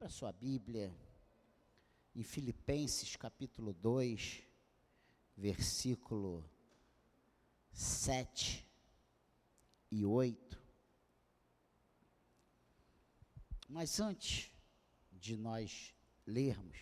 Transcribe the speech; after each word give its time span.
Abra 0.00 0.08
sua 0.08 0.30
Bíblia 0.30 0.96
em 2.14 2.22
Filipenses 2.22 3.16
capítulo 3.16 3.72
2, 3.72 4.44
versículo 5.36 6.48
7 7.72 8.64
e 9.90 10.06
8. 10.06 10.62
Mas 13.68 13.98
antes 13.98 14.52
de 15.10 15.36
nós 15.36 15.92
lermos, 16.24 16.78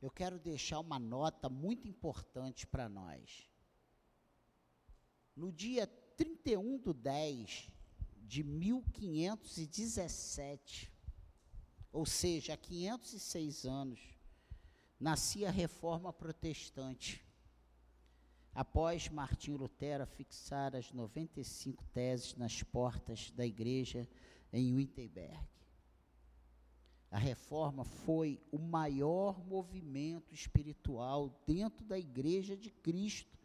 eu 0.00 0.10
quero 0.10 0.38
deixar 0.38 0.80
uma 0.80 0.98
nota 0.98 1.50
muito 1.50 1.86
importante 1.86 2.66
para 2.66 2.88
nós. 2.88 3.46
No 5.36 5.52
dia 5.52 5.86
31 6.16 6.78
de 6.78 6.94
10 6.94 7.70
de 8.22 8.42
1517, 8.42 10.90
ou 11.92 12.06
seja, 12.06 12.54
há 12.54 12.56
506 12.56 13.64
anos, 13.64 14.00
nascia 14.98 15.48
a 15.48 15.52
reforma 15.52 16.12
protestante. 16.12 17.24
Após 18.54 19.08
Martinho 19.08 19.56
Lutero 19.56 20.06
fixar 20.06 20.74
as 20.74 20.92
95 20.92 21.84
teses 21.86 22.34
nas 22.36 22.62
portas 22.62 23.30
da 23.30 23.46
igreja 23.46 24.08
em 24.52 24.74
Wittenberg. 24.74 25.38
A 27.10 27.18
reforma 27.18 27.84
foi 27.84 28.40
o 28.52 28.58
maior 28.58 29.44
movimento 29.44 30.32
espiritual 30.32 31.42
dentro 31.44 31.84
da 31.84 31.98
igreja 31.98 32.56
de 32.56 32.70
Cristo 32.70 33.36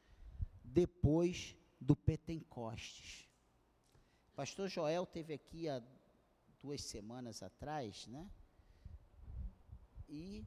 depois 0.63 1.55
do 1.79 1.95
Pentecostes. 1.95 3.27
Pastor 4.35 4.67
Joel 4.67 5.05
teve 5.05 5.33
aqui 5.33 5.67
há 5.69 5.81
duas 6.65 6.81
semanas 6.81 7.43
atrás, 7.43 8.07
né? 8.07 8.27
E 10.09 10.43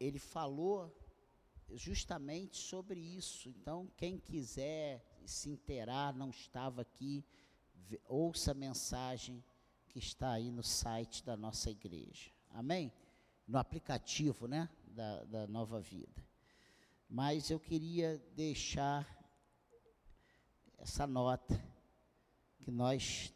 ele 0.00 0.18
falou 0.18 0.92
justamente 1.70 2.56
sobre 2.56 2.98
isso. 2.98 3.48
Então, 3.48 3.88
quem 3.96 4.18
quiser 4.18 5.00
se 5.24 5.48
inteirar, 5.48 6.12
não 6.12 6.30
estava 6.30 6.82
aqui, 6.82 7.24
ouça 8.08 8.50
a 8.50 8.54
mensagem 8.54 9.44
que 9.86 10.00
está 10.00 10.32
aí 10.32 10.50
no 10.50 10.64
site 10.64 11.24
da 11.24 11.36
nossa 11.36 11.70
igreja. 11.70 12.32
Amém? 12.50 12.92
No 13.46 13.58
aplicativo, 13.58 14.48
né? 14.48 14.68
Da, 14.88 15.22
da 15.24 15.46
Nova 15.46 15.80
Vida. 15.80 16.26
Mas 17.08 17.48
eu 17.48 17.60
queria 17.60 18.18
deixar 18.34 19.06
essa 20.78 21.06
nota 21.06 21.62
que 22.58 22.72
nós 22.72 23.32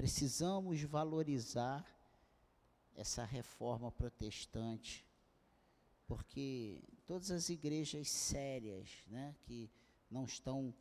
precisamos 0.00 0.80
valorizar 0.80 1.84
essa 2.96 3.22
reforma 3.22 3.92
protestante, 3.92 5.06
porque 6.06 6.82
todas 7.06 7.30
as 7.30 7.50
igrejas 7.50 8.08
sérias, 8.08 8.88
né, 9.06 9.36
que 9.42 9.70
não 10.10 10.24
estão 10.24 10.74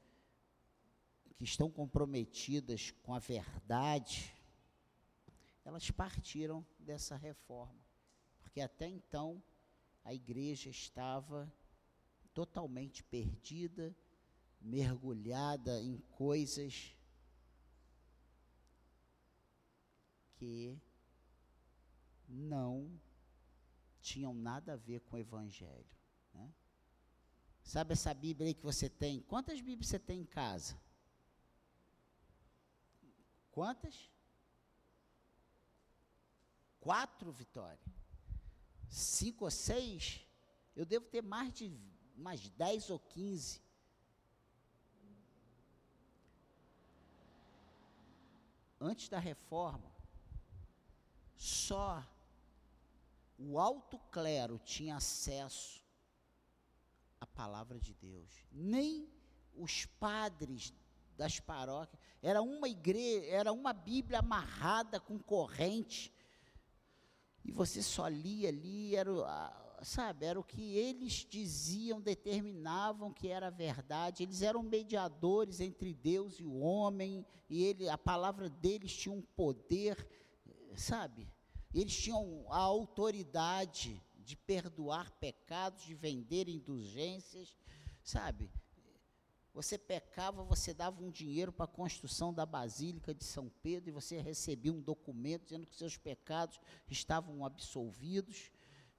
que 1.35 1.43
estão 1.43 1.69
comprometidas 1.69 2.91
com 3.03 3.13
a 3.13 3.19
verdade, 3.19 4.33
elas 5.65 5.91
partiram 5.91 6.65
dessa 6.79 7.17
reforma, 7.17 7.85
porque 8.39 8.61
até 8.61 8.87
então 8.87 9.43
a 10.01 10.13
igreja 10.13 10.69
estava 10.69 11.51
totalmente 12.33 13.03
perdida, 13.03 13.93
mergulhada 14.61 15.81
em 15.81 15.97
coisas 16.11 16.97
que 20.39 20.79
não 22.27 22.99
tinham 24.01 24.33
nada 24.33 24.73
a 24.73 24.77
ver 24.77 25.01
com 25.01 25.17
o 25.17 25.19
Evangelho. 25.19 25.95
Né? 26.33 26.53
Sabe 27.61 27.93
essa 27.93 28.13
Bíblia 28.13 28.47
aí 28.47 28.53
que 28.53 28.63
você 28.63 28.89
tem? 28.89 29.21
Quantas 29.21 29.59
Bíblias 29.59 29.87
você 29.87 29.99
tem 29.99 30.21
em 30.21 30.25
casa? 30.25 30.79
Quantas? 33.51 34.09
Quatro, 36.79 37.31
Vitória? 37.31 37.85
Cinco 38.89 39.43
ou 39.43 39.51
seis? 39.51 40.25
Eu 40.75 40.85
devo 40.85 41.05
ter 41.05 41.21
mais 41.21 41.53
de 41.53 41.69
mais 42.15 42.49
dez 42.49 42.89
ou 42.89 42.99
quinze. 42.99 43.61
Antes 48.79 49.09
da 49.09 49.19
reforma, 49.19 49.88
só 51.39 52.05
o 53.37 53.57
alto 53.57 53.97
clero 54.11 54.59
tinha 54.59 54.97
acesso 54.97 55.81
à 57.21 57.25
palavra 57.25 57.79
de 57.79 57.93
Deus. 57.93 58.45
Nem 58.51 59.09
os 59.55 59.85
padres 59.85 60.73
das 61.17 61.39
paróquias. 61.39 62.01
Era 62.21 62.41
uma 62.41 62.67
igreja, 62.67 63.25
era 63.27 63.53
uma 63.53 63.71
Bíblia 63.71 64.19
amarrada 64.19 64.99
com 64.99 65.17
corrente. 65.17 66.13
E 67.45 67.51
você 67.51 67.81
só 67.81 68.09
lia 68.09 68.49
ali, 68.49 68.93
era, 68.93 69.09
sabe, 69.81 70.25
era 70.25 70.37
o 70.37 70.43
que 70.43 70.75
eles 70.75 71.25
diziam, 71.29 72.01
determinavam 72.01 73.13
que 73.13 73.29
era 73.29 73.49
verdade. 73.49 74.23
Eles 74.23 74.41
eram 74.41 74.61
mediadores 74.61 75.61
entre 75.61 75.93
Deus 75.93 76.37
e 76.37 76.43
o 76.43 76.59
homem, 76.59 77.25
e 77.49 77.63
ele, 77.63 77.87
a 77.87 77.97
palavra 77.97 78.49
deles 78.49 78.93
tinha 78.93 79.15
um 79.15 79.21
poder 79.21 80.05
sabe? 80.75 81.27
Eles 81.73 81.95
tinham 81.95 82.45
a 82.49 82.57
autoridade 82.57 84.01
de 84.17 84.35
perdoar 84.35 85.11
pecados, 85.13 85.83
de 85.83 85.93
vender 85.95 86.47
indulgências, 86.47 87.55
sabe? 88.03 88.49
Você 89.53 89.77
pecava, 89.77 90.43
você 90.43 90.73
dava 90.73 91.03
um 91.03 91.09
dinheiro 91.09 91.51
para 91.51 91.65
a 91.65 91.67
construção 91.67 92.33
da 92.33 92.45
Basílica 92.45 93.13
de 93.13 93.23
São 93.23 93.49
Pedro 93.61 93.89
e 93.89 93.93
você 93.93 94.21
recebia 94.21 94.71
um 94.71 94.81
documento 94.81 95.43
dizendo 95.45 95.65
que 95.65 95.75
seus 95.75 95.97
pecados 95.97 96.59
estavam 96.89 97.43
absolvidos, 97.43 98.51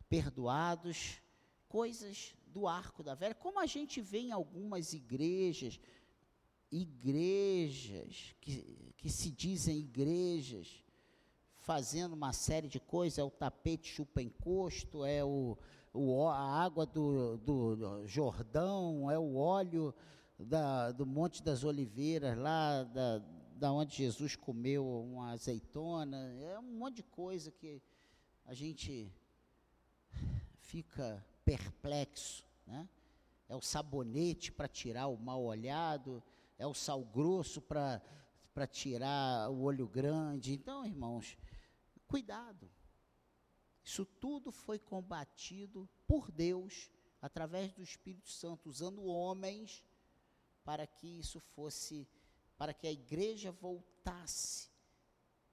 perdoados, 0.09 1.21
coisas 1.69 2.35
do 2.49 2.67
arco 2.67 3.03
da 3.03 3.15
velha. 3.15 3.35
Como 3.35 3.61
a 3.61 3.67
gente 3.67 4.01
vê 4.01 4.19
em 4.19 4.33
algumas 4.33 4.93
igrejas, 4.93 5.81
igrejas 6.71 8.35
que, 8.41 8.93
que 8.97 9.09
se 9.09 9.31
dizem 9.31 9.79
igrejas, 9.79 10.85
fazendo 11.71 12.15
uma 12.15 12.33
série 12.33 12.67
de 12.67 12.81
coisas, 12.81 13.17
é 13.21 13.23
o 13.23 13.31
tapete 13.31 13.87
chupa 13.87 14.21
encosto, 14.21 15.05
é 15.05 15.23
o, 15.25 15.57
o, 15.95 16.27
a 16.27 16.65
água 16.65 16.85
do, 16.85 17.39
do 17.39 18.05
Jordão, 18.09 19.09
é 19.09 19.17
o 19.17 19.37
óleo 19.37 19.95
da, 20.37 20.91
do 20.91 21.07
Monte 21.07 21.41
das 21.45 21.63
Oliveiras, 21.63 22.37
lá 22.37 22.83
da, 22.83 23.23
da 23.55 23.73
onde 23.73 23.95
Jesus 23.95 24.35
comeu 24.35 24.85
uma 24.85 25.31
azeitona, 25.31 26.17
é 26.41 26.59
um 26.59 26.77
monte 26.77 26.97
de 26.97 27.03
coisa 27.05 27.53
que 27.53 27.81
a 28.47 28.53
gente 28.53 29.09
fica 30.59 31.25
perplexo, 31.45 32.45
né? 32.67 32.89
É 33.49 33.55
o 33.55 33.61
sabonete 33.61 34.51
para 34.51 34.67
tirar 34.67 35.07
o 35.07 35.17
mal 35.17 35.41
olhado, 35.41 36.21
é 36.59 36.67
o 36.67 36.75
sal 36.75 37.05
grosso 37.05 37.63
para 37.63 38.03
tirar 38.69 39.49
o 39.51 39.63
olho 39.63 39.87
grande. 39.87 40.53
Então, 40.53 40.85
irmãos, 40.85 41.39
Cuidado. 42.11 42.69
Isso 43.85 44.05
tudo 44.05 44.51
foi 44.51 44.81
combatido 44.81 45.89
por 46.09 46.29
Deus, 46.29 46.91
através 47.23 47.73
do 47.73 47.85
Espírito 47.85 48.29
Santo, 48.29 48.69
usando 48.69 49.05
homens 49.05 49.85
para 50.65 50.89
que 50.89 51.07
isso 51.07 51.39
fosse, 51.39 52.09
para 52.59 52.75
que 52.75 52.89
a 52.89 52.91
igreja 52.91 53.53
voltasse 53.53 54.69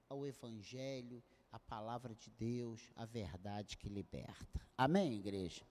ao 0.09 0.25
Evangelho, 0.25 1.23
à 1.51 1.59
palavra 1.59 2.15
de 2.15 2.31
Deus, 2.31 2.89
à 2.95 3.05
verdade 3.05 3.77
que 3.77 3.87
liberta. 3.87 4.59
Amém, 4.75 5.13
igreja? 5.13 5.61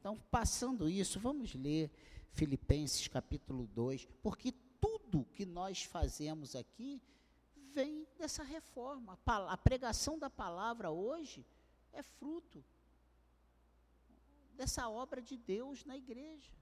Então, 0.00 0.18
passando 0.32 0.88
isso, 0.88 1.20
vamos 1.20 1.54
ler 1.54 1.92
Filipenses 2.32 3.06
capítulo 3.06 3.68
2, 3.68 4.04
porque 4.20 4.50
tudo 4.80 5.26
que 5.26 5.46
nós 5.46 5.84
fazemos 5.84 6.56
aqui 6.56 7.00
vem 7.74 8.06
dessa 8.16 8.42
reforma. 8.42 9.18
A 9.26 9.56
pregação 9.56 10.18
da 10.18 10.30
palavra 10.30 10.90
hoje 10.90 11.44
é 11.92 12.02
fruto 12.02 12.64
dessa 14.54 14.88
obra 14.88 15.20
de 15.20 15.36
Deus 15.36 15.84
na 15.84 15.96
igreja. 15.96 16.52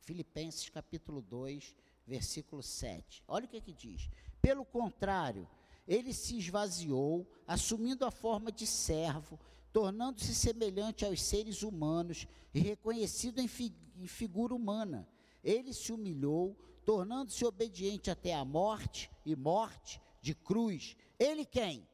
Filipenses 0.00 0.68
capítulo 0.68 1.22
2, 1.22 1.74
versículo 2.06 2.62
7. 2.62 3.24
Olha 3.26 3.46
o 3.46 3.48
que, 3.48 3.56
é 3.56 3.60
que 3.60 3.72
diz. 3.72 4.10
Pelo 4.40 4.64
contrário, 4.64 5.48
ele 5.88 6.12
se 6.12 6.36
esvaziou, 6.36 7.26
assumindo 7.46 8.04
a 8.04 8.10
forma 8.10 8.52
de 8.52 8.66
servo, 8.66 9.40
tornando-se 9.72 10.34
semelhante 10.34 11.04
aos 11.04 11.22
seres 11.22 11.62
humanos 11.62 12.26
e 12.52 12.60
reconhecido 12.60 13.40
em, 13.40 13.48
fi 13.48 13.72
em 13.96 14.06
figura 14.06 14.54
humana. 14.54 15.08
Ele 15.42 15.72
se 15.72 15.92
humilhou, 15.92 16.56
tornando-se 16.84 17.44
obediente 17.44 18.10
até 18.10 18.34
a 18.34 18.44
morte 18.44 19.10
e 19.24 19.36
morte 19.36 20.00
de 20.20 20.34
cruz. 20.34 20.96
Ele 21.18 21.44
quem? 21.44 21.86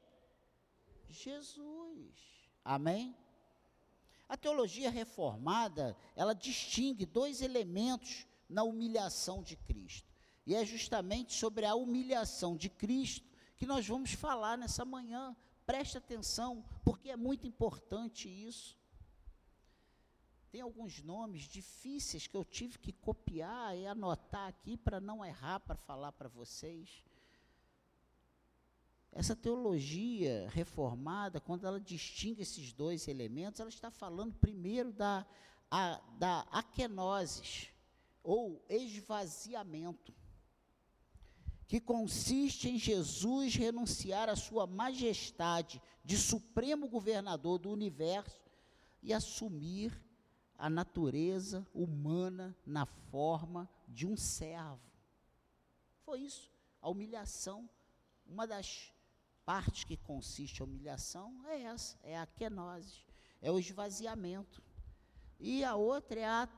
Jesus. 1.08 2.14
Amém? 2.64 3.17
A 4.29 4.37
teologia 4.37 4.90
reformada, 4.90 5.96
ela 6.14 6.35
distingue 6.35 7.06
dois 7.06 7.40
elementos 7.40 8.26
na 8.49 8.62
humilhação 8.62 9.43
de 9.43 9.56
Cristo. 9.56 10.08
E 10.46 10.55
é 10.55 10.64
justamente 10.64 11.35
sobre 11.35 11.64
a 11.64 11.75
humilhação 11.75 12.56
de 12.56 12.69
Cristo 12.69 13.26
que 13.56 13.67
nós 13.67 13.87
vamos 13.87 14.12
falar 14.12 14.56
nessa 14.56 14.85
manhã. 14.85 15.37
Preste 15.67 15.99
atenção, 15.99 16.64
porque 16.85 17.11
é 17.11 17.17
muito 17.17 17.46
importante 17.46 18.29
isso. 18.29 18.77
Tem 20.50 20.62
alguns 20.62 21.03
nomes 21.03 21.43
difíceis 21.43 22.27
que 22.27 22.37
eu 22.37 22.45
tive 22.45 22.79
que 22.79 22.93
copiar 22.93 23.77
e 23.77 23.87
anotar 23.87 24.49
aqui 24.49 24.77
para 24.77 24.99
não 24.99 25.25
errar 25.25 25.61
para 25.61 25.77
falar 25.77 26.12
para 26.12 26.29
vocês. 26.29 27.05
Essa 29.12 29.37
teologia 29.37 30.49
reformada, 30.50 31.41
quando 31.41 31.67
ela 31.67 31.81
distingue 31.81 32.43
esses 32.43 32.73
dois 32.73 33.09
elementos, 33.09 33.61
ela 33.61 33.69
está 33.69 33.91
falando 33.91 34.35
primeiro 34.35 34.93
da, 34.93 35.27
a, 35.71 36.00
da 36.19 36.41
aquenosis, 36.50 37.69
ou 38.23 38.65
esvaziamento, 38.69 40.15
que 41.67 41.81
consiste 41.81 42.69
em 42.69 42.79
Jesus 42.79 43.55
renunciar 43.55 44.29
à 44.29 44.37
sua 44.37 44.67
majestade 44.67 45.83
de 46.05 46.17
supremo 46.17 46.89
governador 46.89 47.59
do 47.59 47.71
universo 47.71 48.41
e 49.03 49.12
assumir 49.12 49.93
a 50.58 50.69
natureza 50.69 51.64
humana 51.72 52.56
na 52.66 52.84
forma 52.84 53.70
de 53.87 54.06
um 54.06 54.16
servo. 54.16 54.81
Foi 56.05 56.20
isso, 56.20 56.50
a 56.82 56.90
humilhação. 56.90 57.70
Uma 58.26 58.46
das 58.46 58.93
partes 59.46 59.84
que 59.84 59.96
consiste 59.96 60.60
a 60.60 60.64
humilhação 60.64 61.46
é 61.46 61.62
essa, 61.62 61.96
é 62.02 62.19
a 62.19 62.26
kenose, 62.26 63.05
é 63.40 63.52
o 63.52 63.58
esvaziamento. 63.58 64.60
E 65.38 65.62
a 65.62 65.76
outra 65.76 66.19
é 66.19 66.26
a 66.26 66.49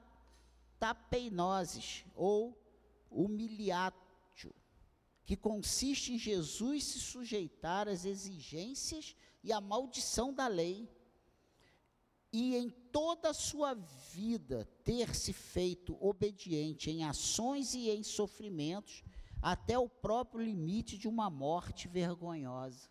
tapeinoses, 0.79 2.06
ou 2.14 2.58
humiliatio, 3.11 4.55
que 5.26 5.37
consiste 5.37 6.14
em 6.14 6.19
Jesus 6.19 6.85
se 6.85 7.00
sujeitar 7.00 7.87
às 7.87 8.06
exigências 8.06 9.14
e 9.44 9.53
à 9.53 9.61
maldição 9.61 10.32
da 10.32 10.49
lei 10.49 10.88
e 12.32 12.56
em 12.56 12.71
toda 12.71 13.31
a 13.31 13.35
sua 13.35 13.75
vida 14.12 14.69
ter 14.85 15.15
se 15.15 15.32
feito 15.32 15.97
obediente 16.00 16.91
em 16.91 17.05
ações 17.05 17.75
e 17.75 17.91
em 17.91 18.03
sofrimentos, 18.03 19.03
até 19.43 19.79
o 19.79 19.88
próprio 19.88 20.44
limite 20.44 20.99
de 20.99 21.09
uma 21.09 21.31
morte 21.31 21.88
vergonhosa. 21.88 22.88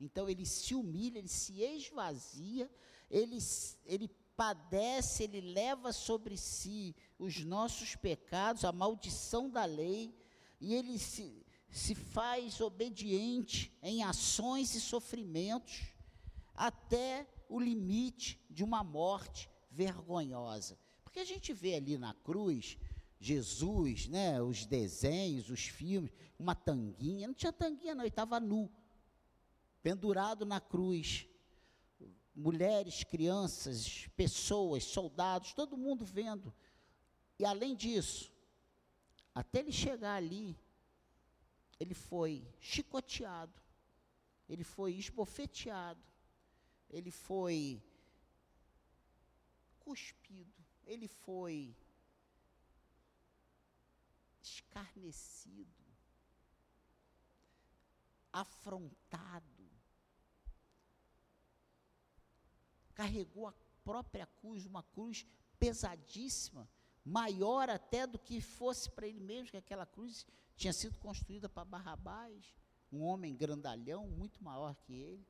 Então 0.00 0.28
ele 0.28 0.46
se 0.46 0.74
humilha, 0.74 1.18
ele 1.18 1.28
se 1.28 1.60
esvazia, 1.62 2.70
ele, 3.10 3.38
ele 3.84 4.08
padece, 4.36 5.24
ele 5.24 5.40
leva 5.40 5.92
sobre 5.92 6.36
si 6.36 6.94
os 7.18 7.44
nossos 7.44 7.96
pecados, 7.96 8.64
a 8.64 8.72
maldição 8.72 9.50
da 9.50 9.64
lei, 9.64 10.14
e 10.60 10.74
ele 10.74 10.98
se, 10.98 11.44
se 11.70 11.94
faz 11.94 12.60
obediente 12.60 13.76
em 13.82 14.02
ações 14.02 14.74
e 14.74 14.80
sofrimentos, 14.80 15.82
até 16.54 17.26
o 17.48 17.60
limite 17.60 18.40
de 18.50 18.64
uma 18.64 18.82
morte 18.82 19.50
vergonhosa. 19.70 20.78
Porque 21.04 21.20
a 21.20 21.24
gente 21.24 21.52
vê 21.52 21.74
ali 21.74 21.96
na 21.96 22.14
cruz 22.14 22.76
Jesus, 23.18 24.08
né, 24.08 24.40
os 24.42 24.66
desenhos, 24.66 25.48
os 25.48 25.66
filmes, 25.66 26.12
uma 26.38 26.54
tanguinha, 26.54 27.26
não 27.26 27.34
tinha 27.34 27.52
tanguinha 27.52 27.94
não, 27.94 28.02
ele 28.02 28.08
estava 28.08 28.38
nu, 28.38 28.70
pendurado 29.82 30.44
na 30.44 30.60
cruz. 30.60 31.26
Mulheres, 32.34 33.02
crianças, 33.02 34.06
pessoas, 34.14 34.84
soldados, 34.84 35.54
todo 35.54 35.78
mundo 35.78 36.04
vendo. 36.04 36.52
E 37.38 37.46
além 37.46 37.74
disso, 37.74 38.30
até 39.34 39.60
ele 39.60 39.72
chegar 39.72 40.16
ali, 40.16 40.54
ele 41.80 41.94
foi 41.94 42.46
chicoteado, 42.60 43.58
ele 44.46 44.64
foi 44.64 44.94
esbofeteado, 44.94 46.02
ele 46.90 47.10
foi 47.10 47.82
cuspido, 49.80 50.64
ele 50.84 51.08
foi 51.08 51.76
escarnecido, 54.40 55.84
afrontado, 58.32 59.70
carregou 62.94 63.46
a 63.46 63.52
própria 63.84 64.26
cruz, 64.26 64.64
uma 64.64 64.82
cruz 64.82 65.26
pesadíssima, 65.58 66.68
maior 67.04 67.68
até 67.68 68.06
do 68.06 68.18
que 68.18 68.40
fosse 68.40 68.90
para 68.90 69.06
ele 69.06 69.20
mesmo, 69.20 69.50
que 69.50 69.56
aquela 69.56 69.86
cruz 69.86 70.26
tinha 70.56 70.72
sido 70.72 70.98
construída 70.98 71.48
para 71.48 71.64
Barrabás, 71.64 72.54
um 72.90 73.02
homem 73.02 73.36
grandalhão, 73.36 74.08
muito 74.08 74.42
maior 74.42 74.74
que 74.74 74.92
ele. 74.92 75.26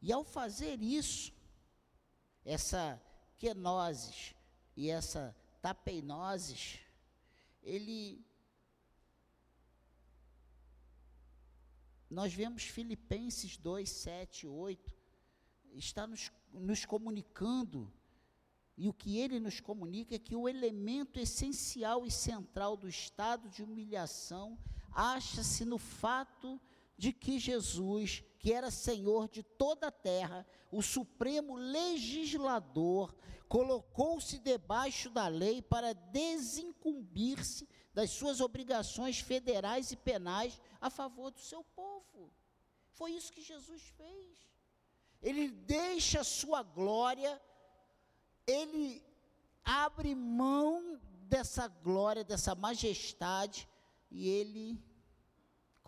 E 0.00 0.12
ao 0.12 0.24
fazer 0.24 0.80
isso, 0.82 1.32
essa 2.44 3.00
quenoses 3.36 4.34
e 4.76 4.88
essa 4.88 5.36
tapeinoses, 5.60 6.78
ele 7.62 8.24
nós 12.10 12.32
vemos 12.32 12.62
Filipenses 12.62 13.56
2, 13.58 13.88
7, 13.88 14.46
8, 14.46 14.94
está 15.74 16.06
nos, 16.06 16.32
nos 16.52 16.84
comunicando, 16.86 17.92
e 18.76 18.88
o 18.88 18.94
que 18.94 19.18
ele 19.18 19.38
nos 19.38 19.60
comunica 19.60 20.14
é 20.14 20.18
que 20.18 20.34
o 20.34 20.48
elemento 20.48 21.18
essencial 21.18 22.06
e 22.06 22.10
central 22.10 22.76
do 22.76 22.88
estado 22.88 23.48
de 23.50 23.62
humilhação 23.62 24.58
acha-se 24.90 25.64
no 25.64 25.76
fato 25.76 26.60
de 26.98 27.12
que 27.12 27.38
Jesus, 27.38 28.24
que 28.38 28.52
era 28.52 28.70
Senhor 28.70 29.28
de 29.28 29.42
toda 29.42 29.86
a 29.86 29.92
terra, 29.92 30.44
o 30.70 30.82
supremo 30.82 31.54
legislador, 31.54 33.14
colocou-se 33.48 34.38
debaixo 34.40 35.08
da 35.08 35.28
lei 35.28 35.62
para 35.62 35.92
desincumbir-se 35.94 37.68
das 37.94 38.10
suas 38.10 38.40
obrigações 38.40 39.20
federais 39.20 39.92
e 39.92 39.96
penais 39.96 40.60
a 40.80 40.90
favor 40.90 41.30
do 41.30 41.40
seu 41.40 41.62
povo. 41.64 42.32
Foi 42.90 43.12
isso 43.12 43.32
que 43.32 43.40
Jesus 43.40 43.82
fez. 43.96 44.48
Ele 45.22 45.50
deixa 45.50 46.20
a 46.20 46.24
sua 46.24 46.62
glória, 46.62 47.40
ele 48.46 49.02
abre 49.64 50.14
mão 50.14 51.00
dessa 51.28 51.68
glória, 51.68 52.24
dessa 52.24 52.54
majestade, 52.54 53.68
e 54.10 54.28
ele 54.28 54.82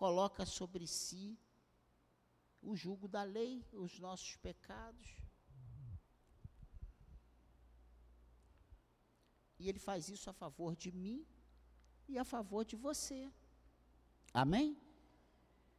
coloca 0.01 0.47
sobre 0.47 0.87
si 0.87 1.39
o 2.63 2.75
jugo 2.75 3.07
da 3.07 3.23
lei, 3.23 3.63
os 3.71 3.99
nossos 3.99 4.35
pecados. 4.37 5.09
E 9.59 9.69
ele 9.69 9.79
faz 9.79 10.09
isso 10.09 10.31
a 10.31 10.33
favor 10.33 10.75
de 10.75 10.91
mim 10.91 11.27
e 12.09 12.17
a 12.17 12.25
favor 12.25 12.65
de 12.65 12.77
você. 12.77 13.31
Amém? 14.33 14.75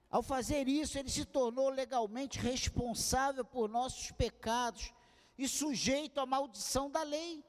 Ao 0.08 0.22
fazer 0.22 0.68
isso, 0.68 1.00
ele 1.00 1.10
se 1.10 1.26
tornou 1.26 1.70
legalmente 1.70 2.38
responsável 2.38 3.44
por 3.44 3.68
nossos 3.68 4.12
pecados 4.12 4.94
e 5.36 5.48
sujeito 5.48 6.20
à 6.20 6.28
maldição 6.28 6.92
da 6.92 7.02
lei. 7.02 7.44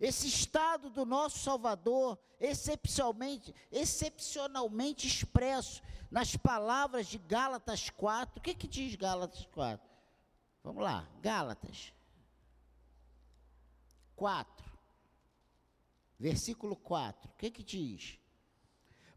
Esse 0.00 0.26
estado 0.28 0.88
do 0.88 1.04
nosso 1.04 1.40
Salvador, 1.40 2.18
excepcionalmente, 2.40 3.54
excepcionalmente 3.70 5.06
expresso 5.06 5.82
nas 6.10 6.34
palavras 6.36 7.06
de 7.06 7.18
Gálatas 7.18 7.90
4. 7.90 8.38
O 8.38 8.42
que, 8.42 8.54
que 8.54 8.66
diz 8.66 8.96
Gálatas 8.96 9.46
4? 9.52 9.86
Vamos 10.64 10.82
lá, 10.82 11.06
Gálatas 11.20 11.92
4, 14.16 14.64
versículo 16.18 16.76
4. 16.76 17.30
O 17.30 17.34
que, 17.36 17.50
que 17.50 17.62
diz? 17.62 18.18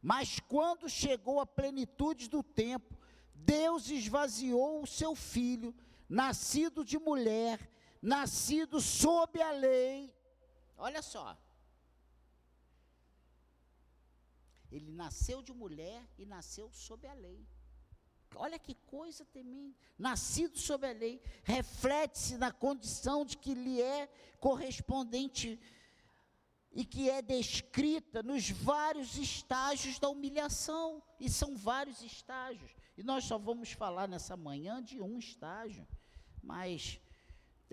Mas 0.01 0.37
quando 0.49 0.89
chegou 0.89 1.39
a 1.39 1.45
plenitude 1.45 2.27
do 2.27 2.43
tempo, 2.43 2.97
Deus 3.33 3.89
esvaziou 3.89 4.83
o 4.83 4.87
seu 4.87 5.15
filho, 5.15 5.73
nascido 6.09 6.83
de 6.83 6.99
mulher, 6.99 7.71
nascido 8.01 8.81
sob 8.81 9.41
a 9.41 9.51
lei 9.51 10.13
Olha 10.87 11.01
só. 11.01 11.37
Ele 14.69 14.91
nasceu 14.91 15.41
de 15.41 15.53
mulher 15.53 16.01
e 16.17 16.25
nasceu 16.25 16.69
sob 16.73 17.07
a 17.07 17.13
lei. 17.13 17.47
Olha 18.35 18.59
que 18.59 18.75
coisa 18.75 19.23
temida. 19.23 19.77
Nascido 19.97 20.57
sob 20.57 20.85
a 20.85 20.91
lei, 20.91 21.21
reflete-se 21.43 22.37
na 22.37 22.51
condição 22.51 23.23
de 23.23 23.37
que 23.37 23.53
lhe 23.53 23.81
é 23.81 24.07
correspondente 24.41 25.57
e 26.73 26.83
que 26.83 27.09
é 27.09 27.21
descrita 27.21 28.21
nos 28.21 28.49
vários 28.49 29.15
estágios 29.15 29.99
da 29.99 30.09
humilhação, 30.09 31.01
e 31.17 31.29
são 31.29 31.55
vários 31.55 32.01
estágios. 32.01 32.75
E 32.97 33.03
nós 33.03 33.23
só 33.23 33.37
vamos 33.37 33.71
falar 33.71 34.07
nessa 34.07 34.35
manhã 34.35 34.83
de 34.83 34.99
um 34.99 35.17
estágio, 35.17 35.87
mas 36.41 36.99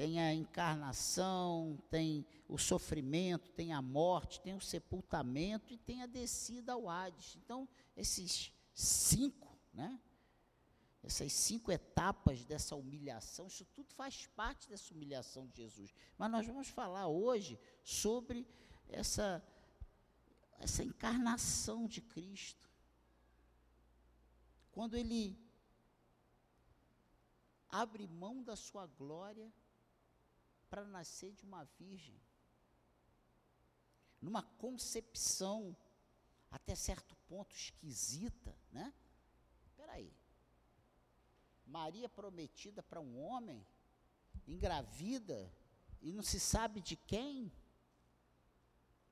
tem 0.00 0.19
a 0.19 0.33
encarnação, 0.33 1.78
tem 1.90 2.25
o 2.49 2.57
sofrimento, 2.57 3.52
tem 3.52 3.75
a 3.75 3.83
morte, 3.83 4.40
tem 4.40 4.54
o 4.54 4.61
sepultamento 4.61 5.75
e 5.75 5.76
tem 5.76 6.02
a 6.02 6.07
descida 6.07 6.73
ao 6.73 6.88
Hades. 6.88 7.37
Então, 7.37 7.69
esses 7.95 8.50
cinco, 8.73 9.54
né? 9.75 10.00
Essas 11.02 11.35
cinco 11.35 11.71
etapas 11.71 12.47
dessa 12.47 12.75
humilhação, 12.75 13.47
isso 13.47 13.66
tudo 13.66 13.92
faz 13.92 14.26
parte 14.28 14.71
dessa 14.71 14.95
humilhação 14.95 15.47
de 15.49 15.59
Jesus. 15.59 15.92
Mas 16.16 16.30
nós 16.30 16.47
vamos 16.47 16.69
falar 16.69 17.07
hoje 17.07 17.61
sobre 17.85 18.49
essa, 18.88 19.45
essa 20.59 20.83
encarnação 20.83 21.87
de 21.87 22.00
Cristo. 22.00 22.71
Quando 24.73 24.97
ele 24.97 25.38
abre 27.69 28.07
mão 28.07 28.42
da 28.42 28.57
sua 28.57 28.87
glória 28.87 29.52
para 30.71 30.85
nascer 30.85 31.35
de 31.35 31.45
uma 31.45 31.65
virgem, 31.79 32.19
numa 34.21 34.43
concepção 34.43 35.77
até 36.50 36.75
certo 36.75 37.15
ponto 37.27 37.55
esquisita, 37.55 38.57
né? 38.73 38.95
Espera 39.67 39.93
aí. 39.93 40.12
Maria 41.67 42.09
prometida 42.09 42.83
para 42.83 43.00
um 43.00 43.21
homem, 43.21 43.67
engravida 44.47 45.53
e 46.00 46.12
não 46.12 46.23
se 46.23 46.41
sabe 46.41 46.81
de 46.81 46.97
quem? 46.97 47.53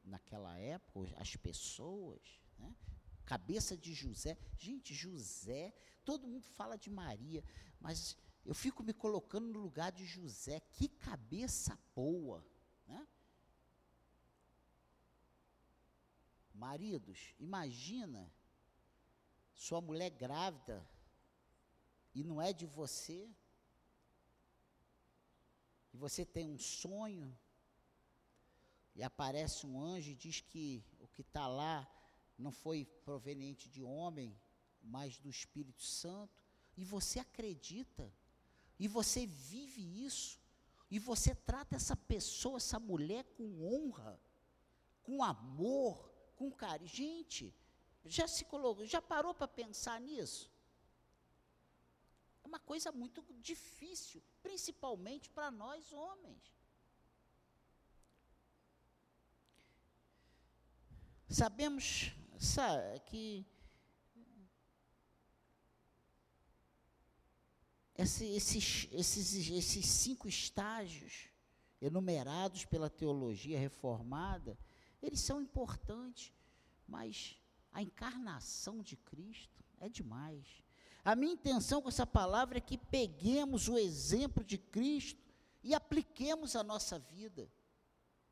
naquela 0.09 0.57
época, 0.57 1.15
as 1.17 1.37
pessoas, 1.37 2.21
né? 2.59 2.75
cabeça 3.25 3.77
de 3.77 3.93
José. 3.93 4.37
Gente, 4.57 4.95
José, 4.95 5.73
todo 6.05 6.27
mundo 6.27 6.47
fala 6.49 6.77
de 6.77 6.91
Maria, 6.91 7.45
mas 7.81 8.17
eu 8.49 8.55
fico 8.55 8.83
me 8.83 8.95
colocando 8.95 9.47
no 9.53 9.59
lugar 9.59 9.93
de 9.93 10.07
José. 10.07 10.59
Que 10.73 10.89
cabeça 10.89 11.79
boa, 11.95 12.43
né? 12.87 13.07
Maridos, 16.55 17.35
imagina 17.39 18.33
sua 19.53 19.83
mulher 19.83 20.09
grávida 20.09 20.83
e 22.15 22.25
não 22.25 22.41
é 22.41 22.55
de 22.55 22.65
você, 22.65 23.31
e 25.93 25.97
você 25.99 26.25
tem 26.25 26.49
um 26.49 26.59
sonho, 26.59 27.39
e 28.95 29.03
aparece 29.03 29.67
um 29.67 29.79
anjo 29.79 30.11
e 30.13 30.15
diz 30.15 30.41
que 30.41 30.83
o 30.99 31.07
que 31.07 31.21
está 31.21 31.47
lá 31.47 31.87
não 32.39 32.51
foi 32.51 32.87
proveniente 33.05 33.69
de 33.69 33.83
homem, 33.83 34.35
mas 34.83 35.19
do 35.19 35.29
Espírito 35.29 35.83
Santo, 35.83 36.43
e 36.79 36.83
você 36.83 37.19
acredita, 37.19 38.11
e 38.79 38.87
você 38.87 39.27
vive 39.27 39.83
isso, 40.05 40.39
e 40.91 40.99
você 40.99 41.35
trata 41.35 41.77
essa 41.77 41.97
pessoa, 41.97 42.57
essa 42.57 42.79
mulher 42.79 43.25
com 43.37 43.63
honra, 43.65 44.21
com 45.03 45.23
amor, 45.23 46.11
com 46.37 46.51
carinho. 46.51 46.89
Gente, 46.89 47.55
já 48.05 48.27
se 48.27 48.45
colocou, 48.45 48.87
já 48.87 49.03
parou 49.03 49.35
para 49.35 49.49
pensar 49.49 50.01
nisso? 50.01 50.51
É 52.43 52.47
uma 52.47 52.61
coisa 52.61 52.91
muito 52.93 53.23
difícil, 53.41 54.23
principalmente 54.43 55.29
para 55.29 55.51
nós 55.51 55.93
homens. 55.93 56.57
Sabemos 61.29 62.13
sabe, 62.39 63.01
que 63.01 63.47
esses, 67.99 68.89
esses, 68.93 69.51
esses 69.51 69.87
cinco 69.87 70.29
estágios 70.29 71.29
enumerados 71.81 72.65
pela 72.65 72.89
teologia 72.89 73.59
reformada, 73.59 74.57
eles 75.03 75.21
são 75.21 75.43
importantes, 75.43 76.33
mas 76.87 77.37
a 77.73 77.83
encarnação 77.83 78.83
de 78.83 78.97
Cristo 78.97 79.65
é 79.81 79.89
demais. 79.89 80.47
A 81.05 81.17
minha 81.17 81.33
intenção 81.33 81.83
com 81.83 81.89
essa 81.89 82.07
palavra 82.07 82.59
é 82.59 82.61
que 82.61 82.79
peguemos 82.79 83.69
o 83.69 83.77
exemplo 83.77 84.45
de 84.45 84.59
Cristo 84.59 85.21
e 85.63 85.75
apliquemos 85.75 86.55
a 86.55 86.63
nossa 86.63 86.99
vida. 87.01 87.51